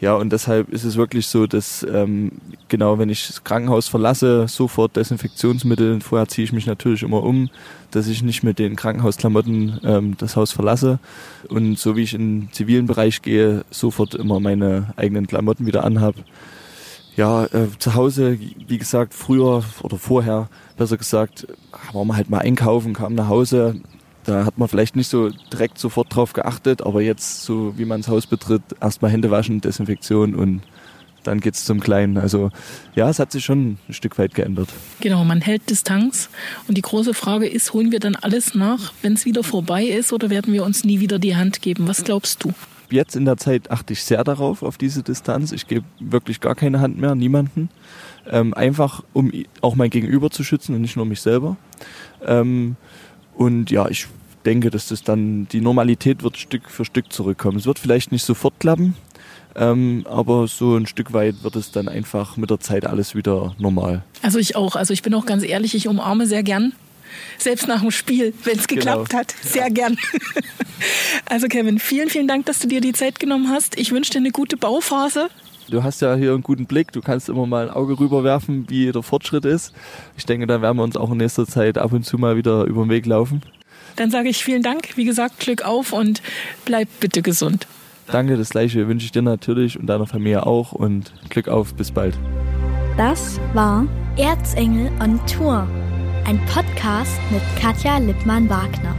Ja, 0.00 0.14
und 0.14 0.32
deshalb 0.32 0.70
ist 0.70 0.84
es 0.84 0.96
wirklich 0.96 1.26
so, 1.26 1.46
dass 1.46 1.82
ähm, 1.82 2.32
genau, 2.68 2.98
wenn 2.98 3.10
ich 3.10 3.26
das 3.26 3.44
Krankenhaus 3.44 3.86
verlasse, 3.86 4.48
sofort 4.48 4.96
Desinfektionsmittel. 4.96 6.00
Vorher 6.00 6.26
ziehe 6.26 6.44
ich 6.44 6.54
mich 6.54 6.66
natürlich 6.66 7.02
immer 7.02 7.22
um, 7.22 7.50
dass 7.90 8.08
ich 8.08 8.22
nicht 8.22 8.42
mit 8.42 8.58
den 8.58 8.76
Krankenhausklamotten 8.76 9.80
ähm, 9.84 10.16
das 10.16 10.36
Haus 10.36 10.52
verlasse. 10.52 11.00
Und 11.50 11.78
so 11.78 11.96
wie 11.96 12.02
ich 12.02 12.14
in 12.14 12.46
den 12.46 12.52
zivilen 12.52 12.86
Bereich 12.86 13.20
gehe, 13.20 13.62
sofort 13.70 14.14
immer 14.14 14.40
meine 14.40 14.94
eigenen 14.96 15.26
Klamotten 15.26 15.66
wieder 15.66 15.84
anhab. 15.84 16.14
Ja, 17.16 17.44
äh, 17.44 17.68
zu 17.78 17.94
Hause, 17.94 18.38
wie 18.40 18.78
gesagt, 18.78 19.12
früher 19.12 19.62
oder 19.82 19.98
vorher, 19.98 20.48
besser 20.78 20.96
gesagt, 20.96 21.46
waren 21.92 22.06
wir 22.06 22.16
halt 22.16 22.30
mal 22.30 22.38
einkaufen, 22.38 22.94
kamen 22.94 23.16
nach 23.16 23.28
Hause, 23.28 23.76
da 24.24 24.44
hat 24.44 24.58
man 24.58 24.68
vielleicht 24.68 24.96
nicht 24.96 25.08
so 25.08 25.30
direkt 25.52 25.78
sofort 25.78 26.14
drauf 26.14 26.32
geachtet, 26.32 26.82
aber 26.82 27.00
jetzt, 27.00 27.42
so 27.42 27.76
wie 27.78 27.84
man 27.84 28.00
das 28.00 28.08
Haus 28.08 28.26
betritt, 28.26 28.62
erstmal 28.80 29.10
Hände 29.10 29.30
waschen, 29.30 29.60
Desinfektion 29.60 30.34
und 30.34 30.62
dann 31.24 31.40
geht's 31.40 31.64
zum 31.64 31.80
Kleinen. 31.80 32.16
Also 32.16 32.50
ja, 32.94 33.08
es 33.08 33.18
hat 33.18 33.32
sich 33.32 33.44
schon 33.44 33.78
ein 33.88 33.94
Stück 33.94 34.18
weit 34.18 34.34
geändert. 34.34 34.68
Genau, 35.00 35.24
man 35.24 35.40
hält 35.40 35.68
Distanz. 35.68 36.30
Und 36.66 36.76
die 36.76 36.82
große 36.82 37.14
Frage 37.14 37.46
ist, 37.46 37.72
holen 37.72 37.92
wir 37.92 38.00
dann 38.00 38.16
alles 38.16 38.54
nach, 38.54 38.92
wenn 39.02 39.14
es 39.14 39.24
wieder 39.24 39.42
vorbei 39.42 39.84
ist, 39.84 40.12
oder 40.12 40.30
werden 40.30 40.52
wir 40.52 40.64
uns 40.64 40.84
nie 40.84 41.00
wieder 41.00 41.18
die 41.18 41.36
Hand 41.36 41.62
geben? 41.62 41.88
Was 41.88 42.04
glaubst 42.04 42.44
du? 42.44 42.52
Jetzt 42.90 43.14
in 43.14 43.24
der 43.24 43.36
Zeit 43.36 43.70
achte 43.70 43.92
ich 43.92 44.02
sehr 44.02 44.24
darauf, 44.24 44.62
auf 44.62 44.76
diese 44.76 45.02
Distanz. 45.02 45.52
Ich 45.52 45.68
gebe 45.68 45.84
wirklich 46.00 46.40
gar 46.40 46.56
keine 46.56 46.80
Hand 46.80 46.98
mehr, 46.98 47.14
niemanden. 47.14 47.68
Ähm, 48.28 48.52
einfach, 48.52 49.04
um 49.12 49.30
auch 49.60 49.76
mein 49.76 49.90
Gegenüber 49.90 50.30
zu 50.30 50.42
schützen 50.42 50.74
und 50.74 50.80
nicht 50.80 50.96
nur 50.96 51.06
mich 51.06 51.20
selber. 51.20 51.56
Ähm, 52.26 52.76
und 53.40 53.70
ja, 53.70 53.88
ich 53.88 54.06
denke, 54.44 54.68
dass 54.68 54.88
das 54.88 55.02
dann 55.02 55.48
die 55.48 55.62
Normalität 55.62 56.22
wird 56.22 56.36
Stück 56.36 56.68
für 56.68 56.84
Stück 56.84 57.10
zurückkommen. 57.10 57.56
Es 57.56 57.64
wird 57.64 57.78
vielleicht 57.78 58.12
nicht 58.12 58.22
sofort 58.22 58.52
klappen, 58.60 58.96
ähm, 59.56 60.04
aber 60.06 60.46
so 60.46 60.76
ein 60.76 60.86
Stück 60.86 61.14
weit 61.14 61.42
wird 61.42 61.56
es 61.56 61.70
dann 61.70 61.88
einfach 61.88 62.36
mit 62.36 62.50
der 62.50 62.60
Zeit 62.60 62.84
alles 62.84 63.14
wieder 63.14 63.54
normal. 63.56 64.02
Also 64.20 64.38
ich 64.38 64.56
auch. 64.56 64.76
Also 64.76 64.92
ich 64.92 65.00
bin 65.00 65.14
auch 65.14 65.24
ganz 65.24 65.42
ehrlich, 65.42 65.74
ich 65.74 65.88
umarme 65.88 66.26
sehr 66.26 66.42
gern. 66.42 66.74
Selbst 67.38 67.66
nach 67.66 67.80
dem 67.80 67.90
Spiel, 67.90 68.34
wenn 68.44 68.58
es 68.58 68.68
geklappt 68.68 69.08
genau. 69.08 69.20
hat. 69.20 69.34
Sehr 69.42 69.62
ja. 69.62 69.68
gern. 69.70 69.96
Also 71.26 71.46
Kevin, 71.48 71.78
vielen, 71.78 72.08
vielen 72.08 72.26
Dank, 72.26 72.46
dass 72.46 72.58
du 72.58 72.66
dir 72.66 72.80
die 72.80 72.92
Zeit 72.92 73.20
genommen 73.20 73.50
hast. 73.50 73.78
Ich 73.78 73.92
wünsche 73.92 74.12
dir 74.12 74.18
eine 74.18 74.30
gute 74.30 74.56
Bauphase. 74.56 75.28
Du 75.70 75.84
hast 75.84 76.02
ja 76.02 76.16
hier 76.16 76.32
einen 76.32 76.42
guten 76.42 76.66
Blick, 76.66 76.90
du 76.90 77.00
kannst 77.00 77.28
immer 77.28 77.46
mal 77.46 77.68
ein 77.68 77.74
Auge 77.74 77.98
rüberwerfen, 77.98 78.68
wie 78.68 78.90
der 78.90 79.04
Fortschritt 79.04 79.44
ist. 79.44 79.72
Ich 80.16 80.26
denke, 80.26 80.48
da 80.48 80.60
werden 80.60 80.76
wir 80.76 80.82
uns 80.82 80.96
auch 80.96 81.12
in 81.12 81.18
nächster 81.18 81.46
Zeit 81.46 81.78
ab 81.78 81.92
und 81.92 82.04
zu 82.04 82.18
mal 82.18 82.36
wieder 82.36 82.64
über 82.64 82.82
den 82.82 82.90
Weg 82.90 83.06
laufen. 83.06 83.42
Dann 83.94 84.10
sage 84.10 84.28
ich 84.28 84.42
vielen 84.42 84.62
Dank, 84.62 84.96
wie 84.96 85.04
gesagt, 85.04 85.38
Glück 85.38 85.64
auf 85.64 85.92
und 85.92 86.22
bleib 86.64 86.88
bitte 86.98 87.22
gesund. 87.22 87.68
Danke, 88.10 88.36
das 88.36 88.50
gleiche 88.50 88.88
wünsche 88.88 89.06
ich 89.06 89.12
dir 89.12 89.22
natürlich 89.22 89.78
und 89.78 89.86
deiner 89.86 90.06
Familie 90.06 90.44
auch 90.44 90.72
und 90.72 91.12
Glück 91.28 91.46
auf, 91.46 91.74
bis 91.74 91.92
bald. 91.92 92.18
Das 92.96 93.38
war 93.54 93.86
Erzengel 94.16 94.90
on 95.00 95.20
Tour, 95.26 95.68
ein 96.24 96.40
Podcast 96.46 97.20
mit 97.30 97.42
Katja 97.60 97.98
Lippmann-Wagner. 97.98 98.96